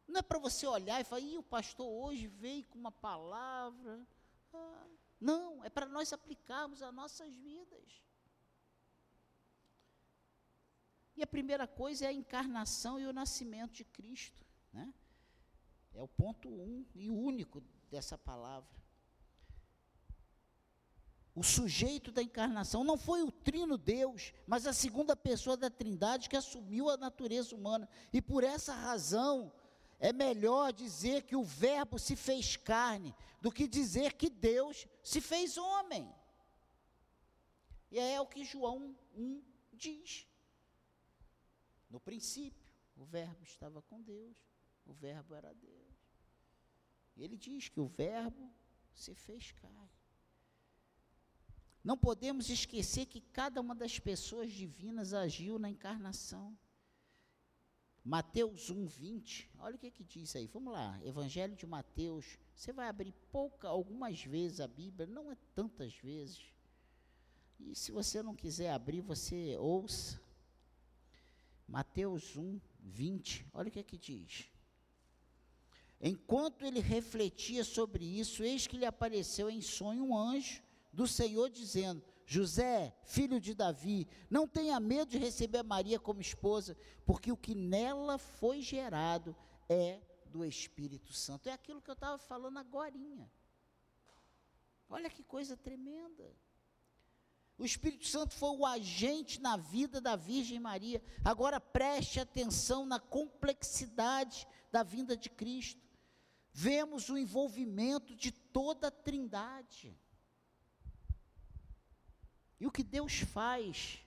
Não 0.06 0.20
é 0.20 0.22
para 0.22 0.38
você 0.38 0.66
olhar 0.66 1.00
e 1.00 1.04
falar, 1.04 1.20
Ih, 1.20 1.38
o 1.38 1.42
pastor 1.42 1.86
hoje 1.86 2.28
veio 2.28 2.64
com 2.68 2.78
uma 2.78 2.92
palavra. 2.92 4.06
Ah, 4.52 4.86
não, 5.20 5.64
é 5.64 5.70
para 5.70 5.86
nós 5.86 6.12
aplicarmos 6.12 6.82
as 6.82 6.94
nossas 6.94 7.32
vidas. 7.34 8.02
E 11.16 11.22
a 11.22 11.26
primeira 11.26 11.66
coisa 11.66 12.04
é 12.04 12.08
a 12.08 12.12
encarnação 12.12 13.00
e 13.00 13.06
o 13.06 13.12
nascimento 13.12 13.72
de 13.72 13.84
Cristo. 13.84 14.44
Né? 14.72 14.92
É 15.94 16.02
o 16.02 16.08
ponto 16.08 16.48
um 16.48 16.84
e 16.94 17.08
único 17.08 17.62
dessa 17.90 18.18
palavra. 18.18 18.76
O 21.34 21.42
sujeito 21.42 22.10
da 22.10 22.22
encarnação 22.22 22.82
não 22.82 22.96
foi 22.96 23.22
o 23.22 23.30
trino 23.30 23.76
Deus, 23.76 24.32
mas 24.46 24.66
a 24.66 24.72
segunda 24.72 25.14
pessoa 25.14 25.56
da 25.56 25.68
Trindade 25.68 26.28
que 26.30 26.36
assumiu 26.36 26.88
a 26.88 26.96
natureza 26.96 27.54
humana. 27.54 27.88
E 28.12 28.22
por 28.22 28.42
essa 28.42 28.74
razão, 28.74 29.52
é 29.98 30.12
melhor 30.12 30.72
dizer 30.72 31.22
que 31.22 31.36
o 31.36 31.42
Verbo 31.42 31.98
se 31.98 32.16
fez 32.16 32.56
carne 32.56 33.14
do 33.40 33.52
que 33.52 33.66
dizer 33.66 34.14
que 34.14 34.28
Deus 34.28 34.86
se 35.02 35.20
fez 35.20 35.56
homem. 35.56 36.10
E 37.90 37.98
é 37.98 38.20
o 38.20 38.26
que 38.26 38.44
João 38.44 38.96
1 39.14 39.42
diz. 39.72 40.25
No 41.96 42.00
princípio, 42.00 42.68
o 42.94 43.06
Verbo 43.06 43.42
estava 43.42 43.80
com 43.80 44.02
Deus, 44.02 44.36
o 44.84 44.92
Verbo 44.92 45.34
era 45.34 45.54
Deus. 45.54 45.96
E 47.16 47.24
ele 47.24 47.38
diz 47.38 47.70
que 47.70 47.80
o 47.80 47.86
Verbo 47.86 48.52
se 48.92 49.14
fez 49.14 49.52
carne. 49.52 49.96
Não 51.82 51.96
podemos 51.96 52.50
esquecer 52.50 53.06
que 53.06 53.22
cada 53.22 53.62
uma 53.62 53.74
das 53.74 53.98
pessoas 53.98 54.52
divinas 54.52 55.14
agiu 55.14 55.58
na 55.58 55.70
encarnação. 55.70 56.54
Mateus 58.04 58.68
1, 58.68 58.86
20. 58.86 59.50
Olha 59.58 59.76
o 59.76 59.78
que, 59.78 59.90
que 59.90 60.04
diz 60.04 60.36
aí. 60.36 60.46
Vamos 60.48 60.74
lá. 60.74 61.00
Evangelho 61.02 61.56
de 61.56 61.66
Mateus. 61.66 62.38
Você 62.54 62.74
vai 62.74 62.88
abrir 62.88 63.12
pouca, 63.32 63.68
algumas 63.68 64.22
vezes 64.22 64.60
a 64.60 64.68
Bíblia, 64.68 65.06
não 65.06 65.32
é 65.32 65.36
tantas 65.54 65.96
vezes. 65.96 66.52
E 67.58 67.74
se 67.74 67.90
você 67.90 68.22
não 68.22 68.36
quiser 68.36 68.70
abrir, 68.70 69.00
você 69.00 69.56
ouça. 69.56 70.25
Mateus 71.66 72.36
1, 72.36 72.60
20. 72.80 73.46
Olha 73.52 73.68
o 73.68 73.70
que, 73.70 73.82
que 73.82 73.98
diz. 73.98 74.50
Enquanto 76.00 76.64
ele 76.64 76.80
refletia 76.80 77.64
sobre 77.64 78.04
isso, 78.04 78.42
eis 78.42 78.66
que 78.66 78.76
lhe 78.76 78.84
apareceu 78.84 79.48
em 79.48 79.60
sonho 79.60 80.04
um 80.04 80.16
anjo 80.16 80.62
do 80.92 81.06
Senhor, 81.06 81.48
dizendo: 81.50 82.02
José, 82.26 82.94
filho 83.04 83.40
de 83.40 83.54
Davi, 83.54 84.06
não 84.28 84.46
tenha 84.46 84.78
medo 84.78 85.10
de 85.10 85.18
receber 85.18 85.62
Maria 85.62 85.98
como 85.98 86.20
esposa, 86.20 86.76
porque 87.04 87.32
o 87.32 87.36
que 87.36 87.54
nela 87.54 88.18
foi 88.18 88.60
gerado 88.60 89.34
é 89.68 90.00
do 90.26 90.44
Espírito 90.44 91.12
Santo. 91.12 91.48
É 91.48 91.52
aquilo 91.52 91.80
que 91.80 91.90
eu 91.90 91.94
estava 91.94 92.18
falando 92.18 92.58
agora. 92.58 92.94
Olha 94.88 95.10
que 95.10 95.22
coisa 95.22 95.56
tremenda. 95.56 96.30
O 97.58 97.64
Espírito 97.64 98.06
Santo 98.06 98.34
foi 98.34 98.50
o 98.50 98.66
agente 98.66 99.40
na 99.40 99.56
vida 99.56 100.00
da 100.00 100.14
Virgem 100.14 100.60
Maria. 100.60 101.02
Agora 101.24 101.58
preste 101.58 102.20
atenção 102.20 102.84
na 102.84 103.00
complexidade 103.00 104.46
da 104.70 104.82
vinda 104.82 105.16
de 105.16 105.30
Cristo. 105.30 105.80
Vemos 106.52 107.08
o 107.08 107.16
envolvimento 107.16 108.14
de 108.14 108.30
toda 108.30 108.88
a 108.88 108.90
Trindade. 108.90 109.98
E 112.60 112.66
o 112.66 112.70
que 112.70 112.82
Deus 112.82 113.20
faz, 113.20 113.98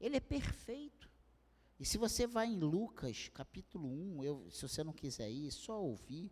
Ele 0.00 0.16
é 0.16 0.20
perfeito. 0.20 1.10
E 1.78 1.84
se 1.84 1.96
você 1.96 2.26
vai 2.26 2.46
em 2.48 2.58
Lucas, 2.58 3.28
capítulo 3.28 3.88
1, 3.88 4.24
eu, 4.24 4.50
se 4.50 4.62
você 4.62 4.82
não 4.82 4.92
quiser 4.92 5.30
ir, 5.30 5.50
só 5.52 5.80
ouvir, 5.80 6.30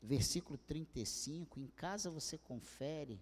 versículo 0.00 0.56
35, 0.58 1.60
em 1.60 1.68
casa 1.68 2.10
você 2.10 2.38
confere. 2.38 3.20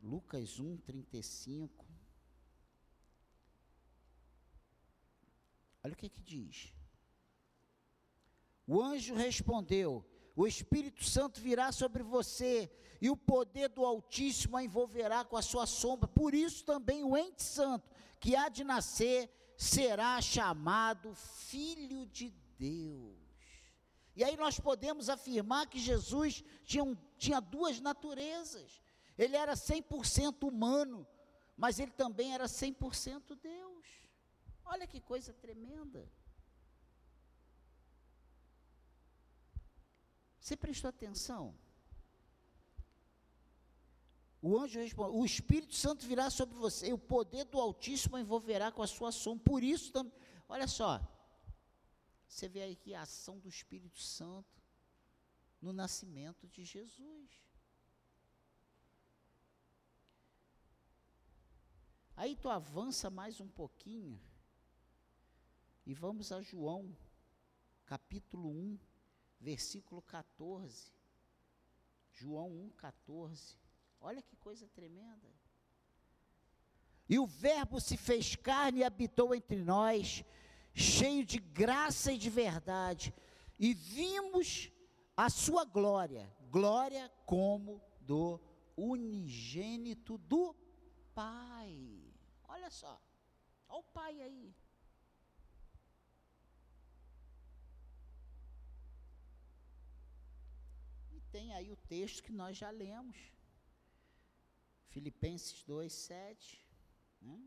Lucas 0.00 0.58
1, 0.58 0.78
35. 0.78 1.86
Olha 5.82 5.92
o 5.92 5.96
que 5.96 6.08
que 6.08 6.22
diz. 6.22 6.72
O 8.66 8.80
anjo 8.80 9.14
respondeu: 9.14 10.04
O 10.36 10.46
Espírito 10.46 11.04
Santo 11.04 11.40
virá 11.40 11.72
sobre 11.72 12.02
você 12.02 12.70
e 13.00 13.10
o 13.10 13.16
poder 13.16 13.68
do 13.68 13.84
Altíssimo 13.84 14.56
a 14.56 14.62
envolverá 14.62 15.24
com 15.24 15.36
a 15.36 15.42
sua 15.42 15.66
sombra. 15.66 16.08
Por 16.08 16.34
isso 16.34 16.64
também 16.64 17.02
o 17.02 17.16
ente 17.16 17.42
santo 17.42 17.90
que 18.18 18.36
há 18.36 18.48
de 18.48 18.62
nascer 18.62 19.30
será 19.56 20.20
chamado 20.20 21.14
Filho 21.14 22.06
de 22.06 22.30
Deus. 22.58 23.18
E 24.14 24.22
aí 24.22 24.36
nós 24.36 24.60
podemos 24.60 25.08
afirmar 25.08 25.66
que 25.66 25.78
Jesus 25.78 26.44
tinha, 26.64 26.84
tinha 27.16 27.40
duas 27.40 27.80
naturezas. 27.80 28.80
Ele 29.22 29.36
era 29.36 29.52
100% 29.52 30.48
humano, 30.48 31.06
mas 31.54 31.78
ele 31.78 31.90
também 31.90 32.32
era 32.32 32.46
100% 32.46 33.38
Deus. 33.38 33.86
Olha 34.64 34.86
que 34.86 34.98
coisa 34.98 35.34
tremenda. 35.34 36.10
Você 40.40 40.56
prestou 40.56 40.88
atenção? 40.88 41.54
O 44.40 44.58
anjo 44.58 44.80
responde: 44.80 45.14
O 45.14 45.22
Espírito 45.22 45.74
Santo 45.74 46.06
virá 46.06 46.30
sobre 46.30 46.56
você, 46.56 46.88
e 46.88 46.94
o 46.94 46.98
poder 46.98 47.44
do 47.44 47.60
Altíssimo 47.60 48.16
envolverá 48.16 48.72
com 48.72 48.82
a 48.82 48.86
sua 48.86 49.12
sombra. 49.12 49.44
Por 49.44 49.62
isso, 49.62 49.92
tam, 49.92 50.10
olha 50.48 50.66
só, 50.66 50.98
você 52.26 52.48
vê 52.48 52.62
aqui 52.62 52.94
a 52.94 53.02
ação 53.02 53.38
do 53.38 53.50
Espírito 53.50 54.00
Santo 54.00 54.62
no 55.60 55.74
nascimento 55.74 56.48
de 56.48 56.64
Jesus. 56.64 57.49
Aí 62.20 62.36
tu 62.36 62.50
avança 62.50 63.08
mais 63.08 63.40
um 63.40 63.48
pouquinho 63.48 64.20
e 65.86 65.94
vamos 65.94 66.30
a 66.30 66.42
João, 66.42 66.94
capítulo 67.86 68.50
1, 68.50 68.78
versículo 69.40 70.02
14. 70.02 70.92
João 72.12 72.50
1, 72.50 72.70
14. 72.72 73.56
Olha 74.02 74.20
que 74.20 74.36
coisa 74.36 74.68
tremenda. 74.68 75.34
E 77.08 77.18
o 77.18 77.24
Verbo 77.24 77.80
se 77.80 77.96
fez 77.96 78.36
carne 78.36 78.80
e 78.80 78.84
habitou 78.84 79.34
entre 79.34 79.64
nós, 79.64 80.22
cheio 80.74 81.24
de 81.24 81.38
graça 81.38 82.12
e 82.12 82.18
de 82.18 82.28
verdade, 82.28 83.14
e 83.58 83.72
vimos 83.72 84.70
a 85.16 85.30
sua 85.30 85.64
glória, 85.64 86.30
glória 86.50 87.10
como 87.24 87.80
do 87.98 88.38
unigênito 88.76 90.18
do 90.18 90.54
Pai. 91.14 91.99
Olha 92.54 92.70
só, 92.70 93.00
olha 93.68 93.80
o 93.80 93.84
Pai 93.98 94.20
aí. 94.20 94.54
E 101.12 101.20
tem 101.32 101.52
aí 101.54 101.70
o 101.70 101.76
texto 101.76 102.24
que 102.24 102.32
nós 102.32 102.56
já 102.56 102.70
lemos. 102.70 103.16
Filipenses 104.88 105.62
2, 105.62 105.92
7. 105.92 106.66
Né? 107.20 107.40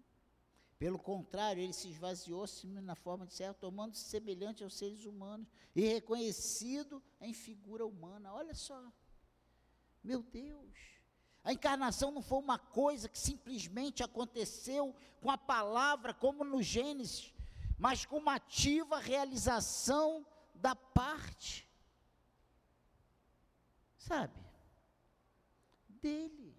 Pelo 0.79 0.98
contrário, 0.98 1.62
ele 1.62 1.74
se 1.74 1.89
esvaziou-se 1.89 2.65
na 2.67 2.95
forma 2.95 3.27
de 3.27 3.33
servo, 3.33 3.60
tomando-se 3.60 4.05
semelhante 4.05 4.63
aos 4.63 4.77
seres 4.77 5.05
humanos 5.05 5.48
e 5.75 5.81
reconhecido 5.81 7.03
em 7.19 7.33
figura 7.33 7.86
humana. 7.86 8.33
Olha 8.33 8.55
só. 8.55 8.91
Meu 10.01 10.24
Deus. 10.24 11.02
A 11.43 11.51
encarnação 11.51 12.12
não 12.12 12.21
foi 12.21 12.39
uma 12.39 12.57
coisa 12.57 13.09
que 13.09 13.19
simplesmente 13.19 14.01
aconteceu 14.01 14.95
com 15.21 15.29
a 15.29 15.38
palavra, 15.38 16.13
como 16.13 16.43
no 16.43 16.63
Gênesis, 16.63 17.33
mas 17.77 18.05
com 18.05 18.17
uma 18.17 18.35
ativa 18.35 18.97
realização 18.97 20.25
da 20.55 20.73
parte. 20.73 21.67
Sabe? 23.97 24.39
Dele. 26.01 26.55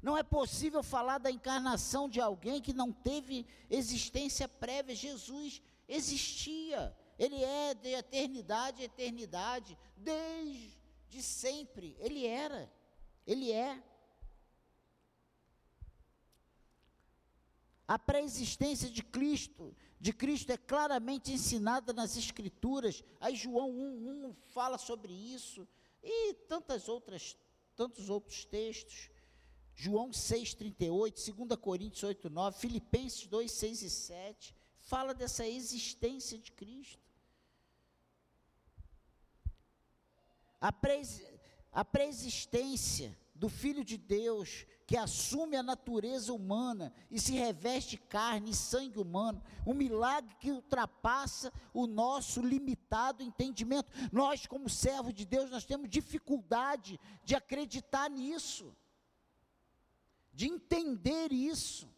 Não 0.00 0.16
é 0.16 0.22
possível 0.22 0.84
falar 0.84 1.18
da 1.18 1.30
encarnação 1.32 2.08
de 2.08 2.20
alguém 2.20 2.62
que 2.62 2.72
não 2.72 2.92
teve 2.92 3.44
existência 3.68 4.48
prévia. 4.48 4.94
Jesus 4.94 5.60
existia. 5.88 6.96
Ele 7.18 7.42
é 7.42 7.74
de 7.74 7.88
eternidade 7.88 8.82
a 8.82 8.84
eternidade, 8.84 9.76
desde 9.96 11.20
sempre. 11.20 11.96
Ele 11.98 12.24
era. 12.24 12.70
Ele 13.26 13.50
é. 13.50 13.82
A 17.88 17.98
pré-existência 17.98 18.90
de 18.90 19.02
Cristo, 19.02 19.74
de 20.00 20.12
Cristo 20.12 20.50
é 20.50 20.56
claramente 20.56 21.32
ensinada 21.32 21.92
nas 21.92 22.16
Escrituras. 22.16 23.02
Aí 23.20 23.36
João 23.36 23.70
1:1 23.70 24.34
fala 24.46 24.78
sobre 24.78 25.12
isso 25.12 25.66
e 26.02 26.34
tantas 26.48 26.88
outras, 26.88 27.36
tantos 27.74 28.10
outros 28.10 28.44
textos. 28.44 29.10
João 29.74 30.10
6,38, 30.10 31.34
2 31.34 31.60
Coríntios 31.60 32.02
8, 32.02 32.30
9, 32.30 32.58
Filipenses 32.58 33.26
2, 33.26 33.52
6 33.52 33.82
e 33.82 33.90
7, 33.90 34.56
fala 34.78 35.12
dessa 35.12 35.46
existência 35.46 36.38
de 36.38 36.50
Cristo. 36.52 37.06
A, 40.58 40.72
pres, 40.72 41.22
a 41.76 41.84
preexistência 41.84 43.16
do 43.34 43.50
Filho 43.50 43.84
de 43.84 43.98
Deus, 43.98 44.64
que 44.86 44.96
assume 44.96 45.56
a 45.56 45.62
natureza 45.62 46.32
humana 46.32 46.90
e 47.10 47.20
se 47.20 47.34
reveste 47.34 47.98
carne 47.98 48.52
e 48.52 48.54
sangue 48.54 48.98
humano, 48.98 49.42
um 49.66 49.74
milagre 49.74 50.34
que 50.40 50.50
ultrapassa 50.50 51.52
o 51.74 51.86
nosso 51.86 52.40
limitado 52.40 53.22
entendimento. 53.22 53.90
Nós, 54.10 54.46
como 54.46 54.70
servos 54.70 55.12
de 55.12 55.26
Deus, 55.26 55.50
nós 55.50 55.66
temos 55.66 55.90
dificuldade 55.90 56.98
de 57.22 57.34
acreditar 57.34 58.08
nisso 58.08 58.74
de 60.36 60.46
entender 60.46 61.32
isso. 61.32 61.88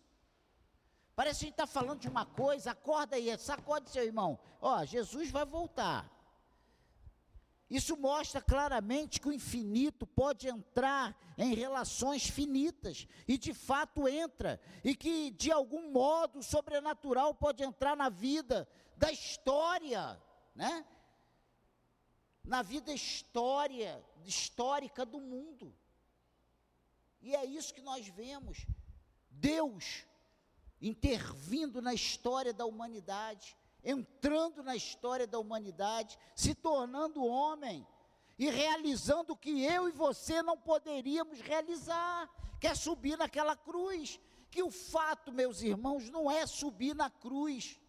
Parece 1.17 1.41
que 1.41 1.47
a 1.47 1.49
gente 1.49 1.55
está 1.55 1.67
falando 1.67 1.99
de 1.99 2.09
uma 2.09 2.25
coisa, 2.25 2.71
acorda 2.71 3.17
aí, 3.17 3.37
sacode 3.37 3.91
seu 3.91 4.05
irmão. 4.05 4.39
Ó, 4.61 4.85
Jesus 4.85 5.33
vai 5.33 5.45
voltar. 5.45 6.09
Isso 7.71 7.97
mostra 7.97 8.41
claramente 8.41 9.21
que 9.21 9.29
o 9.29 9.33
infinito 9.33 10.07
pode 10.07 10.49
entrar 10.49 11.15
em 11.37 11.55
relações 11.55 12.27
finitas, 12.27 13.07
e 13.27 13.37
de 13.37 13.53
fato 13.53 14.09
entra, 14.09 14.61
e 14.83 14.95
que 14.95 15.31
de 15.33 15.53
algum 15.53 15.91
modo 15.91 16.43
sobrenatural 16.43 17.35
pode 17.35 17.63
entrar 17.63 17.97
na 17.97 18.09
vida 18.09 18.67
da 18.97 19.13
história, 19.13 20.21
né? 20.55 20.85
Na 22.43 22.63
vida 22.63 22.91
história, 22.93 24.03
histórica 24.25 25.05
do 25.05 25.21
mundo. 25.21 25.77
E 27.21 27.35
é 27.35 27.45
isso 27.45 27.75
que 27.75 27.83
nós 27.83 28.07
vemos. 28.09 28.67
Deus 29.31 30.07
intervindo 30.81 31.83
na 31.83 31.93
história 31.93 32.53
da 32.53 32.65
humanidade, 32.65 33.57
entrando 33.91 34.63
na 34.63 34.77
história 34.77 35.27
da 35.27 35.39
humanidade, 35.39 36.19
se 36.37 36.55
tornando 36.55 37.25
homem 37.25 37.87
e 38.39 38.51
realizando 38.51 39.33
o 39.33 39.37
que 39.37 39.65
eu 39.65 39.89
e 39.89 39.93
você 39.93 40.43
não 40.43 40.59
poderíamos 40.59 41.41
realizar, 41.41 42.29
que 42.61 42.67
é 42.67 42.75
subir 42.75 43.17
naquela 43.17 43.57
cruz. 43.57 44.21
Que 44.51 44.63
o 44.63 44.71
fato, 44.71 45.33
meus 45.33 45.63
irmãos, 45.63 46.11
não 46.11 46.31
é 46.31 46.47
subir 46.47 46.95
na 46.95 47.09
cruz. 47.11 47.81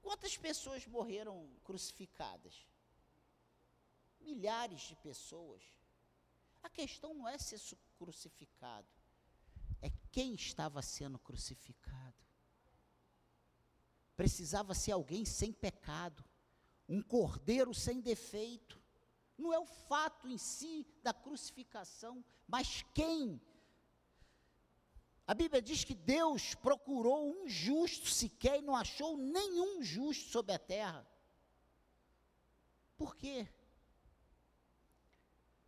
Quantas 0.00 0.36
pessoas 0.36 0.86
morreram 0.86 1.48
crucificadas? 1.62 2.66
Milhares 4.20 4.80
de 4.82 4.96
pessoas. 4.96 5.62
A 6.62 6.68
questão 6.70 7.12
não 7.12 7.28
é 7.28 7.36
ser 7.38 7.60
crucificado, 7.98 8.86
é 9.82 9.90
quem 10.10 10.34
estava 10.34 10.80
sendo 10.80 11.18
crucificado. 11.18 12.31
Precisava 14.22 14.72
ser 14.72 14.92
alguém 14.92 15.24
sem 15.24 15.52
pecado, 15.52 16.24
um 16.88 17.02
cordeiro 17.02 17.74
sem 17.74 18.00
defeito. 18.00 18.80
Não 19.36 19.52
é 19.52 19.58
o 19.58 19.66
fato 19.66 20.28
em 20.28 20.38
si 20.38 20.86
da 21.02 21.12
crucificação, 21.12 22.24
mas 22.46 22.84
quem. 22.94 23.42
A 25.26 25.34
Bíblia 25.34 25.60
diz 25.60 25.82
que 25.82 25.92
Deus 25.92 26.54
procurou 26.54 27.32
um 27.32 27.48
justo 27.48 28.08
sequer 28.08 28.60
e 28.60 28.62
não 28.62 28.76
achou 28.76 29.16
nenhum 29.16 29.82
justo 29.82 30.30
sobre 30.30 30.52
a 30.52 30.58
terra. 30.60 31.04
Por 32.96 33.16
quê? 33.16 33.48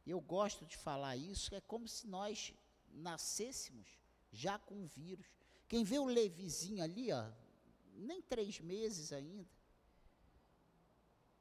eu 0.07 0.21
gosto 0.21 0.65
de 0.65 0.77
falar 0.77 1.17
isso, 1.17 1.53
é 1.57 1.61
como 1.61 1.89
se 1.89 2.07
nós 2.07 2.55
nascêssemos 2.93 3.99
já 4.31 4.61
com 4.61 4.85
o 4.85 4.87
vírus. 4.87 5.27
Quem 5.67 5.83
vê 5.83 5.99
o 5.99 6.05
Levizinho 6.05 6.85
ali, 6.85 7.11
ó, 7.11 7.33
nem 7.95 8.21
três 8.23 8.61
meses 8.61 9.13
ainda, 9.13 9.49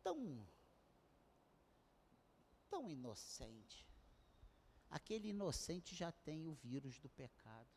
tão, 0.04 0.46
tão 2.70 2.90
inocente. 2.90 3.88
Aquele 4.90 5.30
inocente 5.30 5.96
já 5.96 6.12
tem 6.12 6.48
o 6.48 6.54
vírus 6.54 7.00
do 7.00 7.10
pecado. 7.10 7.70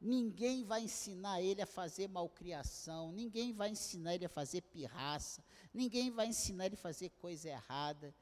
Ninguém 0.00 0.64
vai 0.64 0.82
ensinar 0.84 1.42
ele 1.42 1.60
a 1.60 1.66
fazer 1.66 2.08
malcriação, 2.08 3.12
ninguém 3.12 3.52
vai 3.52 3.70
ensinar 3.70 4.14
ele 4.14 4.24
a 4.24 4.30
fazer 4.30 4.62
pirraça, 4.62 5.44
ninguém 5.74 6.10
vai 6.10 6.26
ensinar 6.26 6.66
ele 6.66 6.74
a 6.74 6.78
fazer 6.78 7.10
coisa 7.10 7.48
errada 7.48 8.14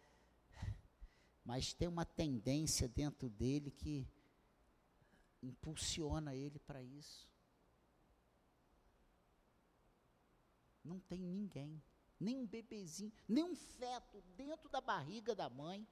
mas 1.48 1.72
tem 1.72 1.88
uma 1.88 2.04
tendência 2.04 2.86
dentro 2.86 3.30
dele 3.30 3.70
que 3.70 4.06
impulsiona 5.42 6.34
ele 6.34 6.58
para 6.58 6.82
isso. 6.82 7.26
Não 10.88 10.98
tem 11.00 11.20
ninguém. 11.20 11.82
nem 12.20 12.36
um 12.36 12.46
bebezinho, 12.46 13.12
nem 13.28 13.44
um 13.44 13.54
feto 13.54 14.20
dentro 14.36 14.68
da 14.68 14.80
barriga 14.80 15.36
da 15.36 15.48
mãe, 15.48 15.86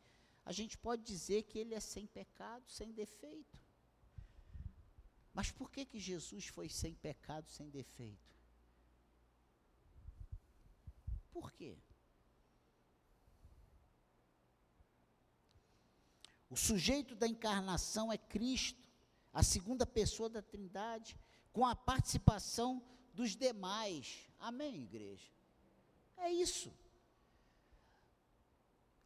a 0.44 0.50
gente 0.50 0.76
pode 0.76 1.04
dizer 1.04 1.44
que 1.44 1.56
ele 1.58 1.72
é 1.72 1.78
sem 1.78 2.04
pecado, 2.04 2.68
sem 2.68 2.92
defeito. 2.92 3.60
Mas 5.32 5.52
por 5.52 5.70
que 5.70 5.84
que 5.84 6.00
Jesus 6.00 6.46
foi 6.46 6.68
sem 6.68 6.94
pecado, 6.94 7.48
sem 7.48 7.68
defeito? 7.70 8.34
Por 11.30 11.52
quê? 11.52 11.78
O 16.48 16.56
sujeito 16.56 17.14
da 17.14 17.28
encarnação 17.28 18.10
é 18.10 18.18
Cristo, 18.18 18.88
a 19.32 19.42
segunda 19.42 19.84
pessoa 19.84 20.28
da 20.28 20.42
Trindade, 20.42 21.16
com 21.52 21.64
a 21.66 21.76
participação 21.76 22.82
dos 23.16 23.34
demais. 23.34 24.28
Amém, 24.38 24.82
igreja? 24.82 25.32
É 26.18 26.30
isso. 26.30 26.70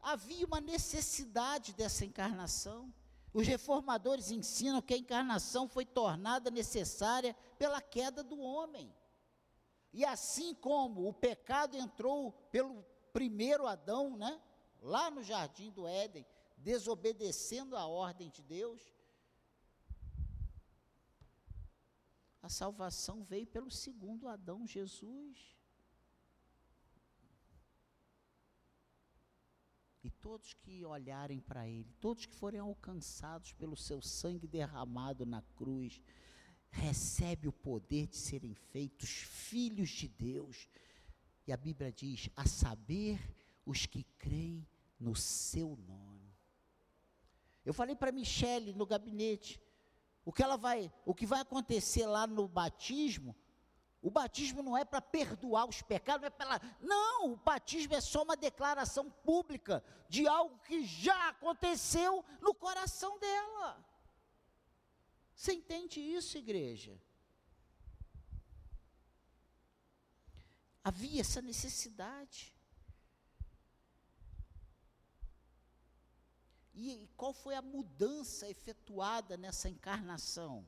Havia 0.00 0.44
uma 0.46 0.60
necessidade 0.60 1.72
dessa 1.72 2.04
encarnação. 2.04 2.92
Os 3.32 3.46
reformadores 3.46 4.32
ensinam 4.32 4.82
que 4.82 4.94
a 4.94 4.98
encarnação 4.98 5.68
foi 5.68 5.86
tornada 5.86 6.50
necessária 6.50 7.36
pela 7.56 7.80
queda 7.80 8.24
do 8.24 8.40
homem. 8.40 8.92
E 9.92 10.04
assim 10.04 10.54
como 10.54 11.08
o 11.08 11.14
pecado 11.14 11.76
entrou 11.76 12.32
pelo 12.50 12.84
primeiro 13.12 13.66
Adão, 13.66 14.16
né? 14.16 14.40
Lá 14.82 15.10
no 15.10 15.22
jardim 15.22 15.70
do 15.70 15.86
Éden, 15.86 16.26
desobedecendo 16.56 17.76
a 17.76 17.86
ordem 17.86 18.28
de 18.30 18.42
Deus, 18.42 18.80
a 22.42 22.48
salvação 22.48 23.22
veio 23.22 23.46
pelo 23.46 23.70
segundo 23.70 24.29
Adão, 24.29 24.66
Jesus. 24.66 25.57
E 30.03 30.11
todos 30.11 30.55
que 30.55 30.85
olharem 30.85 31.40
para 31.40 31.68
Ele, 31.68 31.92
todos 32.00 32.24
que 32.24 32.35
forem 32.35 32.59
alcançados 32.59 33.53
pelo 33.53 33.76
seu 33.76 34.00
sangue 34.00 34.46
derramado 34.46 35.26
na 35.26 35.42
cruz, 35.42 36.00
recebe 36.70 37.48
o 37.48 37.53
poder 37.53 38.07
de 38.07 38.16
serem 38.16 38.55
feitos 38.55 39.11
filhos 39.11 39.90
de 39.90 40.09
Deus. 40.09 40.68
E 41.46 41.53
a 41.53 41.57
Bíblia 41.57 41.92
diz: 41.92 42.31
a 42.35 42.46
saber, 42.46 43.20
os 43.66 43.85
que 43.85 44.05
creem 44.18 44.66
no 44.98 45.14
seu 45.14 45.76
nome. 45.76 46.35
Eu 47.64 47.74
falei 47.74 47.94
para 47.94 48.12
Michele 48.12 48.72
no 48.72 48.87
gabinete, 48.87 49.61
o 50.30 50.32
que 50.32 50.44
ela 50.44 50.56
vai, 50.56 50.92
o 51.04 51.12
que 51.12 51.26
vai 51.26 51.40
acontecer 51.40 52.06
lá 52.06 52.24
no 52.24 52.46
batismo, 52.46 53.34
o 54.00 54.12
batismo 54.12 54.62
não 54.62 54.78
é 54.78 54.84
para 54.84 55.00
perdoar 55.00 55.68
os 55.68 55.82
pecados, 55.82 56.20
não 56.20 56.28
é 56.28 56.30
para 56.30 56.60
não, 56.80 57.32
o 57.32 57.36
batismo 57.36 57.96
é 57.96 58.00
só 58.00 58.22
uma 58.22 58.36
declaração 58.36 59.10
pública 59.10 59.82
de 60.08 60.28
algo 60.28 60.56
que 60.60 60.84
já 60.84 61.30
aconteceu 61.30 62.24
no 62.40 62.54
coração 62.54 63.18
dela. 63.18 63.84
Você 65.34 65.52
entende 65.52 65.98
isso, 65.98 66.38
igreja? 66.38 66.96
Havia 70.84 71.22
essa 71.22 71.42
necessidade. 71.42 72.54
E 76.82 77.06
qual 77.14 77.34
foi 77.34 77.54
a 77.54 77.60
mudança 77.60 78.48
efetuada 78.48 79.36
nessa 79.36 79.68
encarnação? 79.68 80.66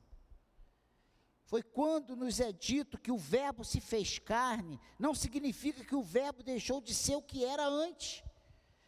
Foi 1.46 1.62
quando 1.62 2.14
nos 2.14 2.38
é 2.38 2.52
dito 2.52 2.98
que 2.98 3.10
o 3.10 3.16
Verbo 3.16 3.64
se 3.64 3.80
fez 3.80 4.18
carne, 4.18 4.78
não 4.98 5.14
significa 5.14 5.82
que 5.82 5.94
o 5.94 6.02
Verbo 6.02 6.42
deixou 6.42 6.82
de 6.82 6.94
ser 6.94 7.16
o 7.16 7.22
que 7.22 7.46
era 7.46 7.66
antes. 7.66 8.22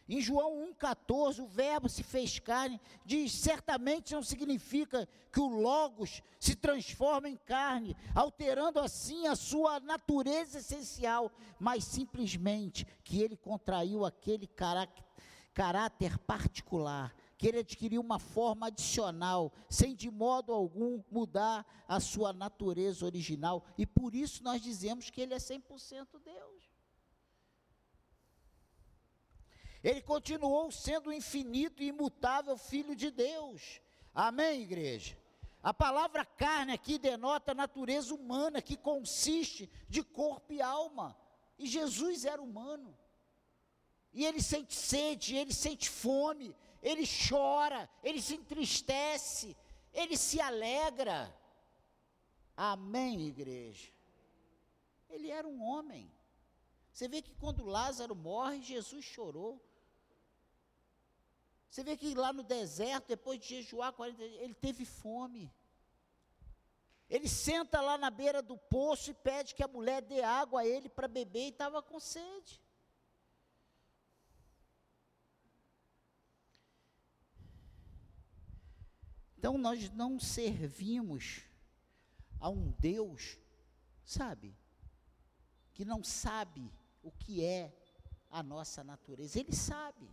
Em 0.06 0.20
João 0.20 0.70
1,14, 0.74 1.42
o 1.42 1.46
Verbo 1.46 1.88
se 1.88 2.02
fez 2.02 2.38
carne, 2.38 2.78
diz: 3.06 3.32
certamente 3.32 4.12
não 4.12 4.22
significa 4.22 5.08
que 5.32 5.40
o 5.40 5.48
Logos 5.48 6.22
se 6.38 6.54
transforma 6.54 7.26
em 7.26 7.36
carne, 7.36 7.96
alterando 8.14 8.80
assim 8.80 9.26
a 9.26 9.34
sua 9.34 9.80
natureza 9.80 10.58
essencial, 10.58 11.32
mas 11.58 11.84
simplesmente 11.84 12.86
que 13.02 13.22
ele 13.22 13.34
contraiu 13.34 14.04
aquele 14.04 14.46
caráter 14.46 15.02
particular, 16.26 17.14
que 17.38 17.46
ele 17.46 17.58
adquiriu 17.58 18.00
uma 18.00 18.18
forma 18.18 18.66
adicional, 18.66 19.52
sem 19.68 19.94
de 19.94 20.10
modo 20.10 20.52
algum 20.52 21.02
mudar 21.10 21.64
a 21.86 22.00
sua 22.00 22.32
natureza 22.32 23.04
original, 23.06 23.64
e 23.78 23.86
por 23.86 24.14
isso 24.14 24.42
nós 24.42 24.60
dizemos 24.60 25.10
que 25.10 25.20
ele 25.20 25.34
é 25.34 25.38
100% 25.38 26.06
Deus. 26.24 26.74
Ele 29.82 30.00
continuou 30.00 30.70
sendo 30.72 31.10
o 31.10 31.12
infinito 31.12 31.82
e 31.82 31.88
imutável 31.88 32.56
Filho 32.56 32.96
de 32.96 33.10
Deus. 33.10 33.82
Amém, 34.14 34.62
igreja? 34.62 35.16
A 35.62 35.74
palavra 35.74 36.24
carne 36.24 36.72
aqui 36.72 36.98
denota 36.98 37.52
a 37.52 37.54
natureza 37.54 38.14
humana, 38.14 38.62
que 38.62 38.76
consiste 38.76 39.70
de 39.88 40.02
corpo 40.02 40.52
e 40.52 40.62
alma. 40.62 41.16
E 41.58 41.66
Jesus 41.66 42.24
era 42.24 42.40
humano. 42.40 42.96
E 44.14 44.24
ele 44.24 44.40
sente 44.40 44.72
sede, 44.72 45.34
ele 45.34 45.52
sente 45.52 45.90
fome, 45.90 46.56
ele 46.80 47.04
chora, 47.04 47.90
ele 48.02 48.22
se 48.22 48.36
entristece, 48.36 49.56
ele 49.92 50.16
se 50.16 50.40
alegra. 50.40 51.36
Amém, 52.56 53.26
igreja? 53.26 53.92
Ele 55.10 55.30
era 55.30 55.46
um 55.46 55.60
homem. 55.62 56.10
Você 56.92 57.08
vê 57.08 57.20
que 57.20 57.34
quando 57.34 57.66
Lázaro 57.66 58.14
morre, 58.14 58.62
Jesus 58.62 59.04
chorou. 59.04 59.60
Você 61.68 61.82
vê 61.82 61.96
que 61.96 62.14
lá 62.14 62.32
no 62.32 62.44
deserto, 62.44 63.08
depois 63.08 63.40
de 63.40 63.48
jejuar 63.48 63.92
40 63.92 64.16
dias, 64.16 64.42
ele 64.42 64.54
teve 64.54 64.84
fome. 64.84 65.52
Ele 67.10 67.28
senta 67.28 67.80
lá 67.80 67.98
na 67.98 68.10
beira 68.10 68.40
do 68.40 68.56
poço 68.56 69.10
e 69.10 69.14
pede 69.14 69.56
que 69.56 69.62
a 69.64 69.68
mulher 69.68 70.02
dê 70.02 70.22
água 70.22 70.60
a 70.60 70.66
ele 70.66 70.88
para 70.88 71.08
beber 71.08 71.46
e 71.46 71.48
estava 71.48 71.82
com 71.82 71.98
sede. 71.98 72.62
Então 79.44 79.58
nós 79.58 79.90
não 79.90 80.18
servimos 80.18 81.42
a 82.40 82.48
um 82.48 82.70
Deus, 82.78 83.38
sabe, 84.02 84.56
que 85.74 85.84
não 85.84 86.02
sabe 86.02 86.72
o 87.02 87.12
que 87.12 87.44
é 87.44 87.78
a 88.30 88.42
nossa 88.42 88.82
natureza. 88.82 89.38
Ele 89.38 89.54
sabe. 89.54 90.08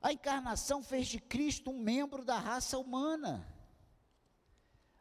A 0.00 0.14
encarnação 0.14 0.82
fez 0.82 1.06
de 1.08 1.20
Cristo 1.20 1.72
um 1.72 1.78
membro 1.78 2.24
da 2.24 2.38
raça 2.38 2.78
humana. 2.78 3.46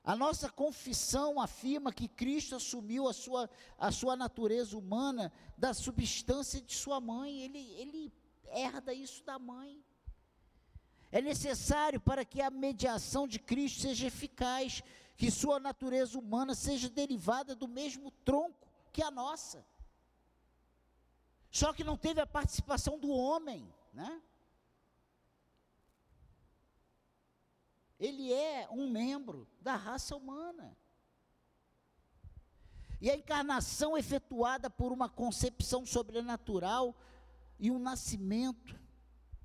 A 0.04 0.14
nossa 0.14 0.50
confissão 0.50 1.40
afirma 1.40 1.94
que 1.94 2.10
Cristo 2.10 2.58
assumiu 2.58 3.08
a 3.08 3.14
sua, 3.14 3.50
a 3.78 3.94
sua 3.94 4.18
natureza 4.18 4.78
humana 4.78 5.32
da 5.58 5.74
substância 5.74 6.60
de 6.60 6.76
sua 6.76 7.00
mãe, 7.00 7.44
ele, 7.44 7.60
ele 7.80 8.21
herda 8.52 8.94
isso 8.94 9.24
da 9.24 9.40
mãe. 9.40 9.84
É 11.12 11.22
necessário 11.22 12.00
para 12.00 12.24
que 12.24 12.42
a 12.42 12.50
mediação 12.50 13.28
de 13.28 13.38
Cristo 13.38 13.82
seja 13.82 14.08
eficaz, 14.08 14.82
que 15.18 15.30
sua 15.30 15.60
natureza 15.60 16.18
humana 16.18 16.56
seja 16.56 16.90
derivada 16.90 17.56
do 17.56 17.68
mesmo 17.68 18.12
tronco 18.24 18.68
que 18.92 19.04
a 19.04 19.12
nossa. 19.12 19.66
Só 21.50 21.74
que 21.74 21.84
não 21.84 21.98
teve 21.98 22.22
a 22.22 22.26
participação 22.26 22.98
do 22.98 23.10
homem, 23.10 23.74
né? 23.92 24.22
Ele 28.00 28.34
é 28.34 28.68
um 28.72 28.90
membro 28.90 29.48
da 29.60 29.76
raça 29.76 30.16
humana. 30.16 30.76
E 33.00 33.12
a 33.12 33.16
encarnação 33.16 33.98
efetuada 33.98 34.70
por 34.70 34.92
uma 34.92 35.10
concepção 35.10 35.86
sobrenatural 35.86 36.96
e 37.62 37.70
um 37.70 37.78
nascimento 37.78 38.76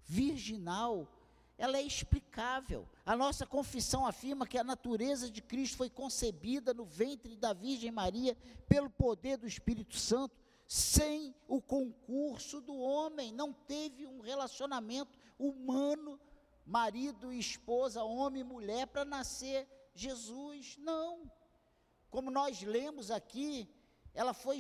virginal, 0.06 1.06
ela 1.58 1.76
é 1.76 1.82
explicável. 1.82 2.88
A 3.04 3.14
nossa 3.14 3.46
confissão 3.46 4.06
afirma 4.06 4.46
que 4.46 4.56
a 4.56 4.64
natureza 4.64 5.30
de 5.30 5.42
Cristo 5.42 5.76
foi 5.76 5.90
concebida 5.90 6.72
no 6.72 6.86
ventre 6.86 7.36
da 7.36 7.52
Virgem 7.52 7.90
Maria 7.90 8.34
pelo 8.66 8.88
poder 8.88 9.36
do 9.36 9.46
Espírito 9.46 9.96
Santo, 9.96 10.34
sem 10.66 11.34
o 11.46 11.60
concurso 11.60 12.60
do 12.60 12.74
homem, 12.74 13.32
não 13.32 13.52
teve 13.52 14.06
um 14.06 14.20
relacionamento 14.20 15.16
humano 15.38 16.18
marido 16.64 17.32
e 17.32 17.38
esposa, 17.38 18.02
homem 18.02 18.40
e 18.40 18.44
mulher, 18.44 18.86
para 18.88 19.04
nascer 19.04 19.68
Jesus. 19.94 20.76
Não. 20.78 21.30
Como 22.10 22.30
nós 22.30 22.62
lemos 22.62 23.10
aqui, 23.10 23.68
ela 24.12 24.34
foi 24.34 24.58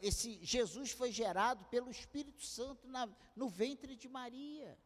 esse 0.00 0.38
Jesus 0.42 0.90
foi 0.90 1.12
gerado 1.12 1.64
pelo 1.66 1.90
Espírito 1.90 2.44
Santo 2.44 2.88
na, 2.88 3.08
no 3.36 3.48
ventre 3.48 3.94
de 3.96 4.08
Maria. 4.08 4.78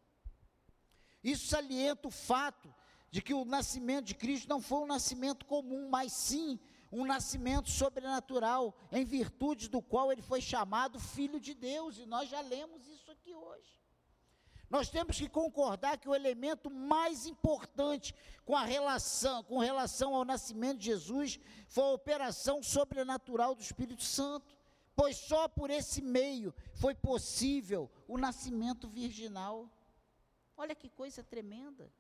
Isso 1.23 1.47
salienta 1.47 2.09
o 2.09 2.11
fato 2.11 2.75
de 3.11 3.23
que 3.23 3.33
o 3.33 3.45
nascimento 3.45 4.07
de 4.07 4.15
Cristo 4.15 4.49
não 4.49 4.61
foi 4.61 4.79
um 4.79 4.87
nascimento 4.87 5.47
comum, 5.47 5.89
mas 5.89 6.13
sim 6.13 6.59
um 6.91 7.05
nascimento 7.05 7.71
sobrenatural, 7.71 8.77
em 8.93 9.05
virtude 9.05 9.69
do 9.69 9.83
qual 9.83 10.13
ele 10.13 10.23
foi 10.23 10.41
chamado 10.41 11.01
Filho 11.01 11.41
de 11.41 11.53
Deus, 11.53 11.99
e 11.99 12.07
nós 12.07 12.29
já 12.29 12.41
lemos 12.41 12.87
isso 12.87 13.11
aqui 13.11 13.35
hoje. 13.35 13.75
Nós 14.71 14.89
temos 14.89 15.19
que 15.19 15.29
concordar 15.29 15.99
que 15.99 16.09
o 16.09 16.15
elemento 16.15 16.71
mais 16.71 17.27
importante 17.27 18.15
com 18.45 18.55
relação, 18.55 19.43
com 19.45 19.59
relação 19.59 20.15
ao 20.15 20.25
nascimento 20.25 20.79
de 20.79 20.87
Jesus 20.87 21.39
foi 21.69 21.85
a 21.85 21.93
operação 21.93 22.63
sobrenatural 22.63 23.55
do 23.55 23.63
Espírito 23.63 24.03
Santo, 24.03 24.57
pois 24.97 25.17
só 25.17 25.49
por 25.49 25.71
esse 25.71 26.01
meio 26.01 26.55
foi 26.75 26.95
possível 26.95 27.91
o 28.07 28.17
nascimento 28.17 28.89
virginal. 28.89 29.69
Olha 30.57 30.75
que 30.75 30.89
coisa 30.89 31.23
tremenda. 31.23 31.93